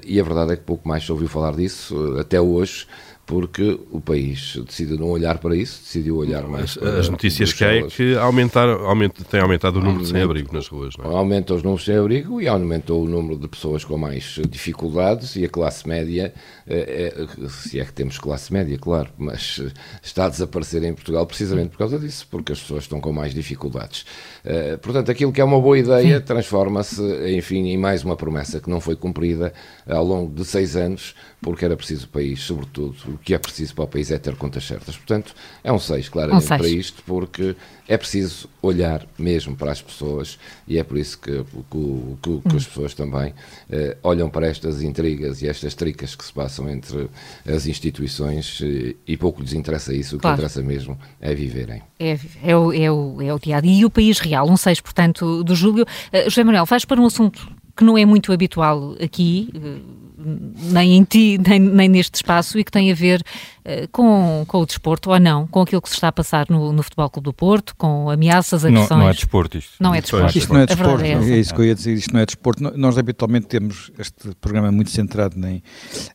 e 0.07 0.21
a 0.21 0.23
verdade 0.23 0.53
é 0.53 0.57
que 0.57 0.63
pouco 0.63 0.87
mais 0.87 1.05
se 1.05 1.11
ouviu 1.11 1.29
falar 1.29 1.55
disso 1.55 2.17
até 2.19 2.41
hoje 2.41 2.87
porque 3.25 3.79
o 3.91 4.01
país 4.01 4.59
decidiu 4.67 4.99
não 4.99 5.09
olhar 5.09 5.39
para 5.39 5.55
isso, 5.57 5.81
decidiu 5.81 6.17
olhar 6.17 6.47
mais 6.49 6.77
para 6.77 6.99
As 6.99 7.09
notícias 7.09 7.53
que 7.53 7.65
há 7.65 7.77
é 7.77 7.83
que 7.83 8.17
aumentar, 8.17 8.69
aumenta, 8.69 9.25
tem 9.25 9.41
aumentado 9.41 9.79
o 9.79 9.83
número 9.83 10.03
de 10.03 10.11
sem-abrigo 10.11 10.53
nas 10.53 10.67
ruas. 10.67 10.97
Não 10.97 11.11
é? 11.11 11.15
Aumenta 11.15 11.55
os 11.55 11.63
números 11.63 11.83
de 11.85 11.93
sem-abrigo 11.93 12.41
e 12.41 12.49
aumentou 12.49 13.05
o 13.05 13.09
número 13.09 13.39
de 13.39 13.47
pessoas 13.47 13.85
com 13.85 13.97
mais 13.97 14.41
dificuldades 14.49 15.37
e 15.37 15.45
a 15.45 15.49
classe 15.49 15.87
média, 15.89 16.35
é, 16.67 17.17
é, 17.17 17.49
se 17.49 17.79
é 17.79 17.85
que 17.85 17.93
temos 17.93 18.19
classe 18.19 18.53
média, 18.53 18.77
claro, 18.77 19.11
mas 19.17 19.63
está 20.03 20.27
a 20.27 20.29
desaparecer 20.29 20.83
em 20.83 20.93
Portugal 20.93 21.25
precisamente 21.27 21.71
por 21.71 21.79
causa 21.79 21.99
disso, 21.99 22.27
porque 22.31 22.53
as 22.53 22.61
pessoas 22.61 22.85
estão 22.85 23.01
com 23.01 23.13
mais 23.13 23.33
dificuldades. 23.33 24.05
Uh, 24.45 24.79
portanto, 24.79 25.11
aquilo 25.11 25.33
que 25.33 25.41
é 25.41 25.45
uma 25.45 25.61
boa 25.61 25.79
ideia 25.79 26.21
transforma-se, 26.21 27.03
enfim, 27.37 27.69
em 27.69 27.79
mais 27.79 28.05
uma 28.05 28.17
promessa 28.17 28.61
que 28.61 28.69
não 28.69 28.81
foi 28.81 28.97
cumprida 28.97 29.53
ao 29.89 30.05
longo 30.05 30.35
de 30.35 30.45
seis 30.45 30.77
anos, 30.77 31.15
porque 31.41 31.65
era 31.65 31.77
preciso 31.77 32.07
o 32.07 32.09
país, 32.09 32.41
sobretudo, 32.41 32.95
o 33.13 33.19
que 33.19 33.35
é 33.35 33.39
preciso 33.39 33.75
para 33.75 33.85
o 33.85 33.89
país 33.89 34.11
é 34.11 34.19
ter 34.19 34.35
contas 34.37 34.65
certas. 34.65 34.97
Portanto, 34.97 35.35
é 35.63 35.73
um 35.73 35.79
6, 35.79 36.09
claramente, 36.09 36.45
um 36.45 36.47
seis. 36.47 36.61
para 36.61 36.69
isto, 36.69 37.03
porque 37.05 37.57
é 37.89 37.97
preciso 37.97 38.49
olhar 38.61 39.07
mesmo 39.19 39.57
para 39.57 39.73
as 39.73 39.83
pessoas 39.83 40.39
e 40.67 40.79
é 40.79 40.85
por 40.85 40.97
isso 40.97 41.19
que, 41.19 41.43
que, 41.43 42.17
que, 42.23 42.49
que 42.49 42.57
as 42.57 42.67
pessoas 42.67 42.95
também 42.95 43.35
eh, 43.69 43.97
olham 44.03 44.31
para 44.31 44.47
estas 44.47 44.83
intrigas 44.83 45.43
e 45.43 45.49
estas 45.49 45.75
tricas 45.75 46.15
que 46.15 46.25
se 46.25 46.33
passam 46.33 46.71
entre 46.71 47.11
as 47.47 47.67
instituições 47.67 48.61
eh, 48.63 48.95
e 49.07 49.17
pouco 49.17 49.43
lhes 49.43 49.53
interessa 49.53 49.93
isso, 49.93 50.17
o 50.17 50.19
claro. 50.19 50.37
que 50.37 50.43
interessa 50.43 50.63
mesmo 50.63 50.99
é 51.21 51.35
viverem. 51.35 51.83
É, 51.99 52.19
é, 52.43 52.57
o, 52.57 52.73
é, 52.73 52.91
o, 52.91 53.21
é 53.21 53.35
o 53.35 53.39
dia. 53.39 53.61
E 53.63 53.85
o 53.85 53.91
país 53.91 54.19
real, 54.19 54.49
um 54.49 54.57
6, 54.57 54.81
portanto, 54.81 55.43
do 55.43 55.55
Júlio. 55.55 55.85
Uh, 56.13 56.31
José 56.31 56.45
Manuel, 56.45 56.65
vais 56.65 56.85
para 56.85 57.01
um 57.01 57.07
assunto 57.07 57.51
que 57.77 57.85
não 57.85 57.99
é 57.99 58.05
muito 58.05 58.33
habitual 58.33 58.97
aqui. 59.01 59.51
Uh, 59.55 60.02
nem 60.25 60.97
em 60.97 61.05
ti, 61.05 61.39
nem, 61.39 61.59
nem 61.59 61.89
neste 61.89 62.17
espaço, 62.17 62.59
e 62.59 62.65
que 62.65 62.71
tem 62.71 62.91
a 62.91 62.95
ver 62.95 63.23
uh, 63.65 63.89
com, 63.91 64.45
com 64.47 64.59
o 64.59 64.67
desporto, 64.67 65.11
ou 65.11 65.19
não, 65.19 65.47
com 65.47 65.63
aquilo 65.63 65.83
que 65.83 65.89
se 65.89 65.95
está 65.95 66.09
a 66.09 66.13
passar 66.13 66.47
no, 66.49 66.73
no 66.73 66.83
Futebol 66.83 67.11
Clube 67.11 67.25
do 67.25 67.33
Porto, 67.33 67.75
com 67.77 68.09
ameaças, 68.11 68.65
agressões. 68.65 68.91
Não, 68.91 68.99
não 68.99 69.09
é 69.09 69.13
desporto 69.13 69.59
isto. 69.59 69.75
Não 69.81 69.95
é 69.95 70.01
desporto. 70.01 70.39
Isto 70.39 70.53
não 70.53 70.61
é 70.61 70.67
desporto, 70.67 71.05
é, 71.05 71.13
é, 71.13 71.39
isso 71.39 71.55
que 71.55 71.61
eu 71.61 71.65
ia 71.65 71.75
dizer, 71.75 71.95
isto 71.95 72.13
não 72.13 72.21
é 72.21 72.27
desporto. 72.27 72.63
Nós 72.77 72.99
habitualmente 72.99 73.47
temos 73.47 73.91
este 73.99 74.35
programa 74.41 74.71
muito 74.73 74.91
centrado 74.91 75.37
em, 75.47 75.63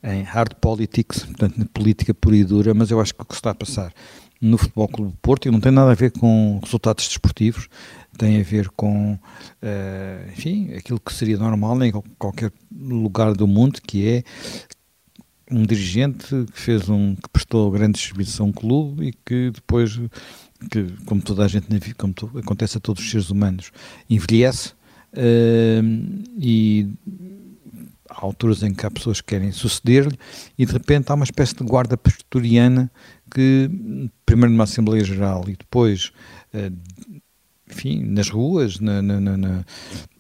em 0.04 0.24
hard 0.24 0.54
politics, 0.62 1.26
portanto, 1.26 1.58
na 1.58 1.66
política 1.66 2.14
pura 2.14 2.36
e 2.36 2.44
dura, 2.44 2.74
mas 2.74 2.92
eu 2.92 3.00
acho 3.00 3.14
que 3.14 3.22
o 3.22 3.26
que 3.26 3.34
se 3.34 3.40
está 3.40 3.52
a 3.52 3.56
passar 3.56 3.92
no 4.42 4.58
Futebol 4.58 4.88
Clube 4.88 5.12
do 5.12 5.18
Porto, 5.18 5.48
e 5.48 5.52
não 5.52 5.60
tem 5.60 5.72
nada 5.72 5.92
a 5.92 5.96
ver 5.96 6.12
com 6.12 6.60
resultados 6.64 7.08
desportivos, 7.08 7.68
tem 8.18 8.40
a 8.40 8.44
ver 8.44 8.70
com, 8.70 9.14
uh, 9.14 10.32
enfim, 10.32 10.74
aquilo 10.74 11.00
que 11.00 11.14
seria 11.14 11.38
normal 11.38 11.82
em 11.84 11.92
qualquer 12.18 12.52
lugar 12.72 13.34
do 13.34 13.48
mundo, 13.48 13.80
que 13.82 14.08
é 14.08 14.24
um 15.50 15.64
dirigente 15.64 16.46
que 16.52 16.60
fez 16.60 16.90
um 16.90 17.16
que 17.16 17.30
prestou 17.30 17.72
grandes 17.72 18.02
serviços 18.02 18.40
a 18.40 18.44
um 18.44 18.52
clube 18.52 19.08
e 19.08 19.14
que 19.26 19.52
depois 19.52 19.98
que 20.70 20.88
como 21.06 21.22
toda 21.22 21.46
a 21.46 21.48
gente 21.48 21.94
como 21.94 22.14
acontece 22.38 22.78
a 22.78 22.82
todos 22.82 23.02
os 23.02 23.10
seres 23.10 23.30
humanos 23.30 23.72
envelhece 24.10 24.74
uh, 25.14 26.24
e 26.38 26.90
há 28.18 28.26
alturas 28.26 28.64
em 28.64 28.74
que 28.74 28.86
há 28.86 28.92
pessoas 28.92 29.22
que 29.22 29.28
querem 29.28 29.52
suceder-lhe 29.52 30.18
e 30.58 30.66
de 30.66 30.74
repente 30.74 31.12
há 31.12 31.14
uma 31.16 31.24
espécie 31.24 31.56
de 31.56 31.64
guarda 31.64 31.96
pastoriana 31.96 32.92
que 33.32 33.70
primeiro 34.26 34.52
numa 34.52 34.64
Assembleia 34.64 35.04
Geral 35.04 35.44
e 35.48 35.56
depois 35.56 36.12
uh, 36.54 36.76
enfim, 37.70 38.02
nas 38.04 38.30
ruas, 38.30 38.80
na, 38.80 39.02
na, 39.02 39.20
na, 39.20 39.66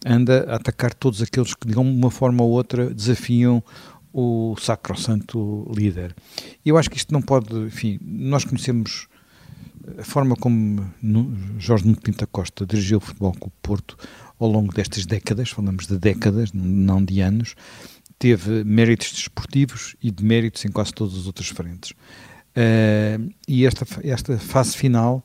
anda 0.05 0.45
a 0.49 0.55
atacar 0.57 0.93
todos 0.93 1.21
aqueles 1.21 1.53
que, 1.53 1.65
de 1.65 1.77
uma 1.77 2.11
forma 2.11 2.43
ou 2.43 2.51
outra, 2.51 2.93
desafiam 2.93 3.63
o 4.11 4.55
sacrosanto 4.59 5.65
líder. 5.73 6.13
Eu 6.65 6.77
acho 6.77 6.89
que 6.89 6.97
isto 6.97 7.13
não 7.13 7.21
pode, 7.21 7.55
enfim, 7.59 7.99
nós 8.01 8.43
conhecemos 8.43 9.07
a 9.97 10.03
forma 10.03 10.35
como 10.35 10.85
Jorge 11.57 11.85
Nuno 11.85 12.01
Pinta 12.01 12.27
Costa 12.27 12.65
dirigiu 12.65 12.97
o 12.97 13.01
Futebol 13.01 13.33
com 13.39 13.47
o 13.47 13.53
Porto 13.61 13.95
ao 14.39 14.49
longo 14.49 14.73
destas 14.73 15.05
décadas, 15.05 15.49
falamos 15.49 15.87
de 15.87 15.97
décadas, 15.97 16.51
não 16.53 17.03
de 17.03 17.21
anos, 17.21 17.55
teve 18.19 18.63
méritos 18.63 19.11
desportivos 19.11 19.95
e 20.01 20.11
de 20.11 20.23
méritos 20.23 20.65
em 20.65 20.71
quase 20.71 20.93
todas 20.93 21.15
as 21.15 21.27
outras 21.27 21.49
frentes. 21.49 21.91
Uh, 21.91 23.31
e 23.47 23.65
esta, 23.65 23.85
esta 24.03 24.37
fase 24.39 24.75
final 24.75 25.23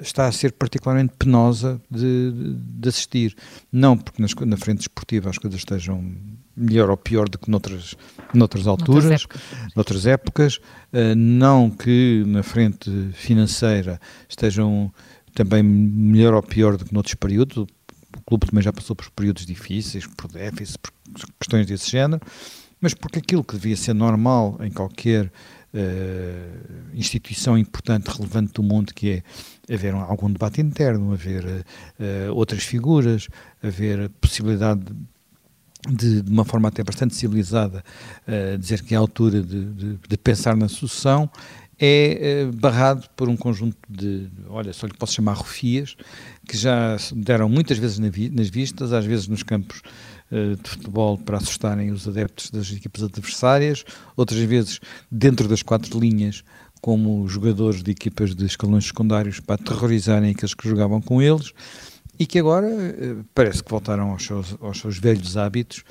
está 0.00 0.28
a 0.28 0.32
ser 0.32 0.52
particularmente 0.52 1.14
penosa 1.18 1.80
de, 1.90 2.32
de 2.54 2.88
assistir. 2.88 3.34
Não 3.72 3.96
porque 3.96 4.22
nas, 4.22 4.32
na 4.34 4.56
frente 4.56 4.82
esportiva 4.82 5.30
as 5.30 5.38
coisas 5.38 5.58
estejam 5.58 6.14
melhor 6.56 6.90
ou 6.90 6.96
pior 6.96 7.28
do 7.28 7.38
que 7.38 7.50
noutras, 7.50 7.96
noutras 8.32 8.66
alturas, 8.66 9.04
noutras 9.04 9.22
épocas, 9.24 9.74
noutras 9.74 10.06
épocas 10.06 10.56
uh, 10.56 11.14
não 11.16 11.70
que 11.70 12.22
na 12.26 12.42
frente 12.42 12.90
financeira 13.14 14.00
estejam 14.28 14.92
também 15.34 15.62
melhor 15.62 16.34
ou 16.34 16.42
pior 16.42 16.76
do 16.76 16.84
que 16.84 16.92
noutros 16.92 17.14
períodos. 17.14 17.66
Clube 18.30 18.46
também 18.46 18.62
já 18.62 18.72
passou 18.72 18.94
por 18.94 19.10
períodos 19.10 19.44
difíceis, 19.44 20.06
por 20.06 20.30
déficit, 20.30 20.78
por 20.78 20.92
questões 21.40 21.66
desse 21.66 21.90
género, 21.90 22.22
mas 22.80 22.94
porque 22.94 23.18
aquilo 23.18 23.42
que 23.42 23.54
devia 23.54 23.76
ser 23.76 23.92
normal 23.92 24.56
em 24.60 24.70
qualquer 24.70 25.26
uh, 25.26 26.94
instituição 26.94 27.58
importante, 27.58 28.06
relevante 28.06 28.52
do 28.52 28.62
mundo, 28.62 28.94
que 28.94 29.10
é 29.68 29.74
haver 29.74 29.94
algum 29.94 30.30
debate 30.30 30.60
interno, 30.60 31.12
haver 31.12 31.44
uh, 31.44 32.32
outras 32.32 32.62
figuras, 32.62 33.26
haver 33.60 34.02
a 34.02 34.08
possibilidade 34.20 34.84
de, 35.88 36.22
de, 36.22 36.30
uma 36.30 36.44
forma 36.44 36.68
até 36.68 36.84
bastante 36.84 37.16
civilizada, 37.16 37.82
uh, 38.28 38.56
dizer 38.58 38.84
que 38.84 38.94
é 38.94 38.96
a 38.96 39.00
altura 39.00 39.42
de, 39.42 39.64
de, 39.64 39.98
de 40.08 40.16
pensar 40.16 40.56
na 40.56 40.68
sucessão, 40.68 41.28
é 41.80 42.44
barrado 42.46 43.08
por 43.16 43.28
um 43.28 43.36
conjunto 43.36 43.76
de, 43.88 44.28
olha, 44.48 44.72
só 44.72 44.86
lhe 44.86 44.92
posso 44.92 45.14
chamar 45.14 45.32
rufias, 45.32 45.96
que 46.46 46.56
já 46.56 46.96
deram 47.14 47.48
muitas 47.48 47.78
vezes 47.78 47.98
nas 47.98 48.50
vistas, 48.50 48.92
às 48.92 49.06
vezes 49.06 49.28
nos 49.28 49.42
campos 49.42 49.80
eh, 50.30 50.56
de 50.62 50.70
futebol 50.70 51.18
para 51.18 51.38
assustarem 51.38 51.90
os 51.90 52.06
adeptos 52.06 52.50
das 52.50 52.70
equipas 52.70 53.02
adversárias, 53.02 53.84
outras 54.16 54.40
vezes 54.40 54.78
dentro 55.10 55.48
das 55.48 55.62
quatro 55.62 55.98
linhas 55.98 56.44
como 56.80 57.26
jogadores 57.28 57.82
de 57.82 57.90
equipas 57.90 58.34
de 58.34 58.46
escalões 58.46 58.86
secundários 58.86 59.40
para 59.40 59.56
aterrorizarem 59.56 60.30
aqueles 60.30 60.54
que 60.54 60.68
jogavam 60.68 61.00
com 61.00 61.20
eles 61.20 61.52
e 62.18 62.26
que 62.26 62.38
agora 62.38 62.68
eh, 62.68 63.16
parece 63.34 63.64
que 63.64 63.70
voltaram 63.70 64.10
aos 64.10 64.24
seus, 64.24 64.56
aos 64.60 64.78
seus 64.78 64.98
velhos 64.98 65.36
hábitos 65.36 65.82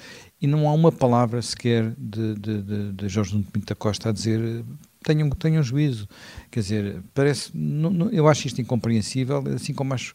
e 0.42 0.48
não 0.48 0.70
há 0.70 0.74
uma 0.74 0.92
palavra 0.92 1.42
sequer 1.42 1.94
de, 1.98 2.36
de, 2.36 2.92
de, 2.94 3.10
Jorge 3.10 3.34
Nuno 3.34 3.46
Pinto 3.52 3.66
da 3.66 3.76
Costa 3.76 4.10
a 4.10 4.12
dizer 4.12 4.40
eh, 4.40 4.64
tenham, 5.04 5.30
tenham 5.32 5.64
juízo. 5.64 6.08
Quer 6.52 6.60
dizer, 6.60 7.04
parece, 7.14 7.52
não, 7.54 7.90
não, 7.90 8.10
eu 8.10 8.28
acho 8.28 8.48
isto 8.48 8.62
incompreensível, 8.62 9.44
assim 9.56 9.74
como 9.74 9.94
acho 9.94 10.14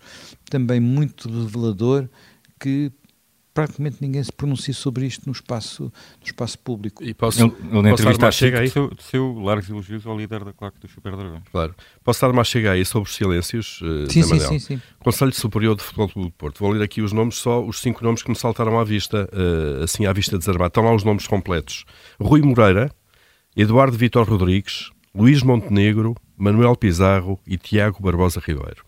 também 0.50 0.80
muito 0.80 1.28
revelador 1.28 2.08
que 2.58 2.92
praticamente 3.54 3.98
ninguém 4.00 4.22
se 4.22 4.32
pronuncia 4.32 4.74
sobre 4.74 5.06
isto 5.06 5.22
no 5.26 5.32
espaço, 5.32 5.84
no 5.84 6.26
espaço 6.26 6.58
público. 6.58 7.04
E 7.04 7.14
posso, 7.14 7.40
ele, 7.40 7.54
ele 7.70 7.82
na 7.82 7.90
entrevista 7.92 8.32
chega 8.32 8.58
aí 8.58 8.68
seu, 8.68 8.90
seu 8.98 9.38
largos 9.38 9.70
elogios 9.70 10.04
ao 10.04 10.18
líder 10.18 10.44
da 10.44 10.52
claque 10.52 10.80
dos 10.80 10.90
Super 10.90 11.16
Dragões. 11.16 11.44
Claro. 11.52 11.74
Posso 12.02 12.20
dar 12.20 12.32
mais 12.32 12.48
chega 12.48 12.72
aí 12.72 12.84
sobre 12.84 13.08
os 13.08 13.14
silêncios, 13.14 13.80
uh, 13.80 14.10
sim, 14.10 14.24
sim, 14.24 14.40
sim, 14.40 14.58
sim, 14.58 14.82
Conselho 14.98 15.32
Superior 15.32 15.76
de 15.76 15.82
Futebol 15.82 16.10
do 16.24 16.30
Porto. 16.32 16.58
Vou 16.58 16.72
ler 16.72 16.82
aqui 16.82 17.00
os 17.00 17.12
nomes, 17.12 17.36
só 17.36 17.64
os 17.64 17.80
cinco 17.80 18.02
nomes 18.02 18.22
que 18.22 18.28
me 18.28 18.36
saltaram 18.36 18.78
à 18.78 18.82
vista, 18.82 19.28
uh, 19.32 19.84
assim 19.84 20.04
à 20.04 20.12
vista 20.12 20.36
desarmada. 20.36 20.68
Estão 20.68 20.84
lá 20.84 20.92
os 20.92 21.04
nomes 21.04 21.28
completos. 21.28 21.84
Rui 22.20 22.42
Moreira, 22.42 22.90
Eduardo 23.56 23.96
Vitor 23.96 24.28
Rodrigues, 24.28 24.90
Luís 25.14 25.42
Montenegro, 25.42 26.16
Manuel 26.36 26.76
Pizarro 26.76 27.38
e 27.46 27.56
Tiago 27.56 28.02
Barbosa 28.02 28.40
Ribeiro. 28.40 28.84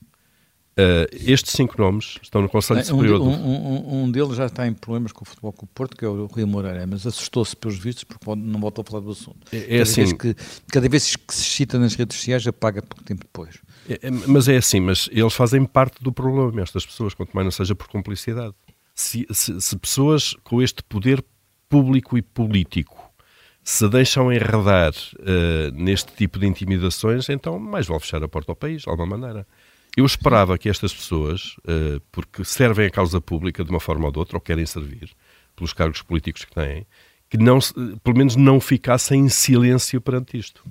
Uh, 0.78 1.08
estes 1.12 1.52
cinco 1.52 1.80
nomes 1.80 2.18
estão 2.20 2.42
no 2.42 2.50
Conselho 2.50 2.84
Superior. 2.84 3.18
Um, 3.18 3.30
um, 3.30 4.02
um, 4.02 4.10
deles 4.10 4.36
já 4.36 4.44
está 4.44 4.66
em 4.66 4.74
problemas 4.74 5.10
com 5.10 5.24
o 5.24 5.26
futebol 5.26 5.50
com 5.50 5.64
o 5.64 5.68
Porto, 5.68 5.96
que 5.96 6.04
é 6.04 6.08
o 6.08 6.26
Rui 6.26 6.44
Moreira, 6.44 6.86
mas 6.86 7.06
assustou-se 7.06 7.56
pelos 7.56 7.78
vistos 7.78 8.04
porque 8.04 8.26
não 8.36 8.60
voltou 8.60 8.84
a 8.86 8.90
falar 8.90 9.02
do 9.02 9.10
assunto. 9.10 9.46
É, 9.52 9.56
é 9.56 9.62
cada 9.62 9.82
assim. 9.82 10.02
Vez 10.02 10.12
que, 10.12 10.36
cada 10.70 10.88
vez 10.88 11.16
que 11.16 11.34
se 11.34 11.44
cita 11.44 11.78
nas 11.78 11.94
redes 11.94 12.18
sociais, 12.18 12.46
apaga 12.46 12.82
pouco 12.82 13.02
tempo 13.04 13.22
depois. 13.22 13.58
É, 13.88 14.00
é, 14.02 14.10
mas 14.10 14.48
é 14.48 14.58
assim, 14.58 14.80
mas 14.80 15.08
eles 15.10 15.32
fazem 15.32 15.64
parte 15.64 16.02
do 16.02 16.12
problema, 16.12 16.60
estas 16.60 16.84
pessoas, 16.84 17.14
quanto 17.14 17.30
mais 17.32 17.46
não 17.46 17.52
seja 17.52 17.74
por 17.74 17.88
cumplicidade. 17.88 18.52
Se, 18.94 19.26
se, 19.30 19.58
se 19.58 19.78
pessoas 19.78 20.34
com 20.44 20.60
este 20.60 20.82
poder 20.82 21.24
público 21.70 22.18
e 22.18 22.22
político 22.22 23.05
se 23.66 23.88
deixam 23.88 24.32
enredar 24.32 24.92
uh, 24.92 25.72
neste 25.74 26.12
tipo 26.12 26.38
de 26.38 26.46
intimidações, 26.46 27.28
então 27.28 27.58
mais 27.58 27.88
vale 27.88 27.98
fechar 27.98 28.22
a 28.22 28.28
porta 28.28 28.52
ao 28.52 28.56
país, 28.56 28.82
de 28.82 28.88
alguma 28.88 29.18
maneira. 29.18 29.44
Eu 29.96 30.06
esperava 30.06 30.56
que 30.56 30.68
estas 30.68 30.94
pessoas, 30.94 31.56
uh, 31.64 32.00
porque 32.12 32.44
servem 32.44 32.86
a 32.86 32.90
causa 32.90 33.20
pública 33.20 33.64
de 33.64 33.70
uma 33.70 33.80
forma 33.80 34.06
ou 34.06 34.12
de 34.12 34.20
outra, 34.20 34.36
ou 34.36 34.40
querem 34.40 34.64
servir, 34.64 35.10
pelos 35.56 35.72
cargos 35.72 36.00
políticos 36.00 36.44
que 36.44 36.54
têm, 36.54 36.86
que 37.28 37.36
não, 37.36 37.58
pelo 38.04 38.16
menos 38.16 38.36
não 38.36 38.60
ficassem 38.60 39.22
em 39.22 39.28
silêncio 39.28 40.00
perante 40.00 40.38
isto. 40.38 40.62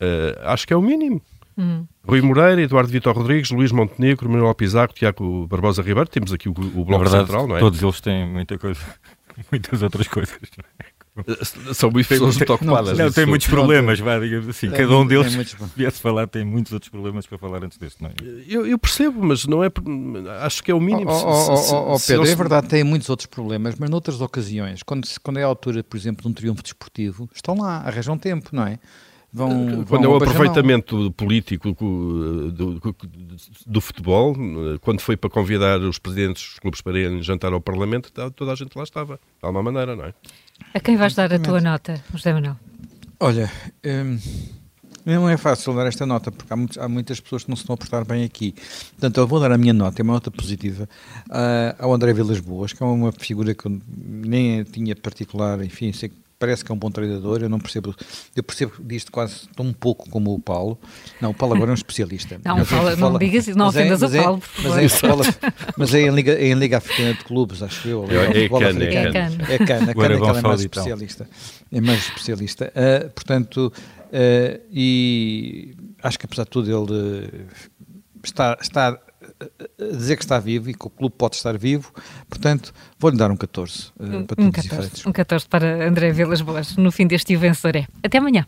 Uh, 0.00 0.40
acho 0.44 0.66
que 0.66 0.72
é 0.72 0.76
o 0.76 0.80
mínimo. 0.80 1.20
Uhum. 1.58 1.86
Rui 2.08 2.22
Moreira, 2.22 2.62
Eduardo 2.62 2.90
Vitor 2.90 3.14
Rodrigues, 3.14 3.50
Luís 3.50 3.70
Montenegro, 3.70 4.30
Manuel 4.30 4.54
Pizarro, 4.54 4.94
Tiago 4.94 5.46
Barbosa 5.46 5.82
Ribeiro, 5.82 6.08
temos 6.08 6.32
aqui 6.32 6.48
o, 6.48 6.52
o 6.52 6.84
Bloco 6.86 7.04
verdade, 7.04 7.26
Central, 7.26 7.46
não 7.46 7.58
é? 7.58 7.60
Todos 7.60 7.82
eles 7.82 8.00
têm 8.00 8.26
muita 8.26 8.56
coisa, 8.56 8.80
muitas 9.52 9.82
outras 9.82 10.08
coisas. 10.08 10.38
São 11.74 11.90
muito 11.90 12.08
pessoas 12.08 12.36
muito 12.36 12.52
ocupadas. 12.52 12.96
Não, 12.96 13.10
tem 13.10 13.26
muitos 13.26 13.48
problemas, 13.48 13.98
vá, 13.98 14.18
digamos 14.18 14.48
assim. 14.48 14.68
É, 14.68 14.70
Cada 14.70 14.96
um 14.96 15.06
deles, 15.06 15.34
viesse 15.76 16.00
falar, 16.00 16.26
tem 16.26 16.44
muitos 16.44 16.72
outros 16.72 16.88
problemas 16.88 17.26
para 17.26 17.36
falar 17.36 17.64
antes 17.64 17.76
deste, 17.78 18.02
não 18.02 18.10
é? 18.10 18.14
Eu, 18.48 18.66
eu 18.66 18.78
percebo, 18.78 19.22
mas 19.22 19.46
não 19.46 19.62
é. 19.64 19.68
Acho 20.42 20.62
que 20.62 20.70
é 20.70 20.74
o 20.74 20.80
mínimo. 20.80 21.10
Oh, 21.10 21.14
oh, 21.14 21.74
oh, 21.74 21.94
oh 21.94 22.00
Pedro, 22.00 22.26
é 22.26 22.34
verdade, 22.34 22.68
tem 22.68 22.84
muitos 22.84 23.08
outros 23.10 23.26
problemas, 23.26 23.74
mas 23.76 23.90
noutras 23.90 24.20
ocasiões, 24.20 24.82
quando, 24.82 25.06
quando 25.22 25.38
é 25.38 25.42
a 25.42 25.46
altura, 25.46 25.82
por 25.82 25.96
exemplo, 25.96 26.22
de 26.22 26.28
um 26.28 26.32
triunfo 26.32 26.62
desportivo, 26.62 27.28
estão 27.34 27.56
lá, 27.56 27.78
arranjam 27.78 28.16
tempo, 28.16 28.50
não 28.52 28.66
é? 28.66 28.78
Vão, 29.32 29.84
quando 29.84 30.02
vão 30.02 30.04
é 30.04 30.08
o 30.08 30.16
aproveitamento 30.16 31.12
político 31.12 31.72
do, 31.72 32.50
do, 32.50 32.96
do, 33.64 33.80
futebol, 33.80 34.34
quando 34.80 35.00
foi 35.00 35.16
para 35.16 35.30
convidar 35.30 35.80
os 35.80 36.00
presidentes 36.00 36.42
dos 36.42 36.58
clubes 36.58 36.80
para 36.80 36.98
irem 36.98 37.22
jantar 37.22 37.52
ao 37.52 37.60
Parlamento, 37.60 38.10
toda 38.32 38.50
a 38.50 38.54
gente 38.56 38.76
lá 38.76 38.82
estava, 38.82 39.14
de 39.16 39.46
alguma 39.46 39.62
maneira, 39.62 39.94
não 39.94 40.04
é? 40.04 40.14
A 40.72 40.80
quem 40.80 40.96
vais 40.96 41.14
dar 41.14 41.32
a 41.32 41.38
tua 41.38 41.60
nota, 41.60 42.00
José 42.12 42.32
Manuel? 42.32 42.56
Olha, 43.18 43.50
hum, 43.84 44.18
não 45.04 45.28
é 45.28 45.36
fácil 45.36 45.74
dar 45.74 45.86
esta 45.86 46.06
nota, 46.06 46.30
porque 46.30 46.52
há, 46.52 46.56
muitos, 46.56 46.78
há, 46.78 46.88
muitas 46.88 47.20
pessoas 47.20 47.44
que 47.44 47.50
não 47.50 47.56
se 47.56 47.62
estão 47.62 47.74
a 47.74 47.76
portar 47.76 48.04
bem 48.04 48.24
aqui. 48.24 48.54
Portanto, 48.92 49.18
eu 49.18 49.26
vou 49.26 49.40
dar 49.40 49.52
a 49.52 49.58
minha 49.58 49.72
nota, 49.72 50.00
é 50.00 50.02
uma 50.02 50.14
nota 50.14 50.30
positiva, 50.30 50.88
uh, 51.28 51.76
ao 51.78 51.92
André 51.92 52.12
Vilas 52.12 52.40
Boas, 52.40 52.72
que 52.72 52.82
é 52.82 52.86
uma 52.86 53.12
figura 53.12 53.54
que 53.54 53.66
eu 53.66 53.80
nem 53.88 54.62
tinha 54.64 54.94
particular, 54.94 55.62
enfim, 55.64 55.92
sei 55.92 56.08
que 56.08 56.16
parece 56.40 56.64
que 56.64 56.72
é 56.72 56.74
um 56.74 56.78
bom 56.78 56.90
treinador, 56.90 57.42
eu 57.42 57.50
não 57.50 57.60
percebo, 57.60 57.94
eu 58.34 58.42
percebo 58.42 58.72
disto 58.80 59.12
quase 59.12 59.46
tão 59.54 59.66
um 59.66 59.72
pouco 59.74 60.08
como 60.08 60.32
o 60.32 60.40
Paulo. 60.40 60.80
Não, 61.20 61.30
o 61.30 61.34
Paulo 61.34 61.54
agora 61.54 61.70
é 61.70 61.72
um 61.72 61.74
especialista. 61.74 62.40
Não, 62.42 62.64
fala, 62.64 62.96
não 62.96 63.18
digas 63.18 63.46
isso, 63.46 63.58
não 63.58 63.68
ofendas 63.68 64.00
o 64.00 64.06
é- 64.06 64.22
Paulo, 64.22 64.40
por 64.40 64.64
mas, 64.64 64.94
é, 64.94 65.52
mas 65.76 65.94
é 65.94 66.00
em 66.00 66.10
Liga, 66.10 66.32
é 66.32 66.46
em 66.46 66.54
Liga 66.54 66.78
Africana 66.78 67.12
de 67.12 67.24
Clubes, 67.24 67.62
acho 67.62 67.86
eu. 67.86 68.06
É, 68.10 68.44
é, 68.44 68.48
Cana, 68.48 68.84
é 68.84 68.90
Cana. 68.90 69.44
É 69.48 69.58
Cana, 69.58 69.94
Cana, 69.94 70.18
Cana 70.18 70.38
é 70.38 70.42
mais 70.42 70.60
especialista. 70.60 71.28
É 71.70 71.80
mais 71.80 71.98
especialista. 71.98 72.72
Uh, 72.74 73.10
portanto, 73.10 73.70
uh, 74.06 74.60
e 74.72 75.74
acho 76.02 76.18
que 76.18 76.24
apesar 76.24 76.44
de 76.44 76.50
tudo 76.50 76.70
ele 76.70 77.46
está, 78.24 78.56
está 78.60 78.98
dizer 79.78 80.16
que 80.16 80.22
está 80.22 80.38
vivo 80.38 80.70
e 80.70 80.74
que 80.74 80.86
o 80.86 80.90
clube 80.90 81.14
pode 81.16 81.36
estar 81.36 81.56
vivo, 81.56 81.92
portanto, 82.28 82.72
vou-lhe 82.98 83.16
dar 83.16 83.30
um 83.30 83.36
14 83.36 83.88
uh, 83.98 84.24
para 84.24 84.36
todos 84.36 84.44
um 84.46 84.50
14, 84.50 84.68
os 84.68 84.72
efeitos. 84.72 85.06
Um 85.06 85.12
14 85.12 85.48
para 85.48 85.88
André 85.88 86.12
Vilas 86.12 86.40
Boas 86.40 86.76
no 86.76 86.92
fim 86.92 87.06
deste 87.06 87.36
O 87.36 87.40
Vencedor 87.40 87.76
é. 87.76 87.86
Até 88.02 88.18
amanhã. 88.18 88.46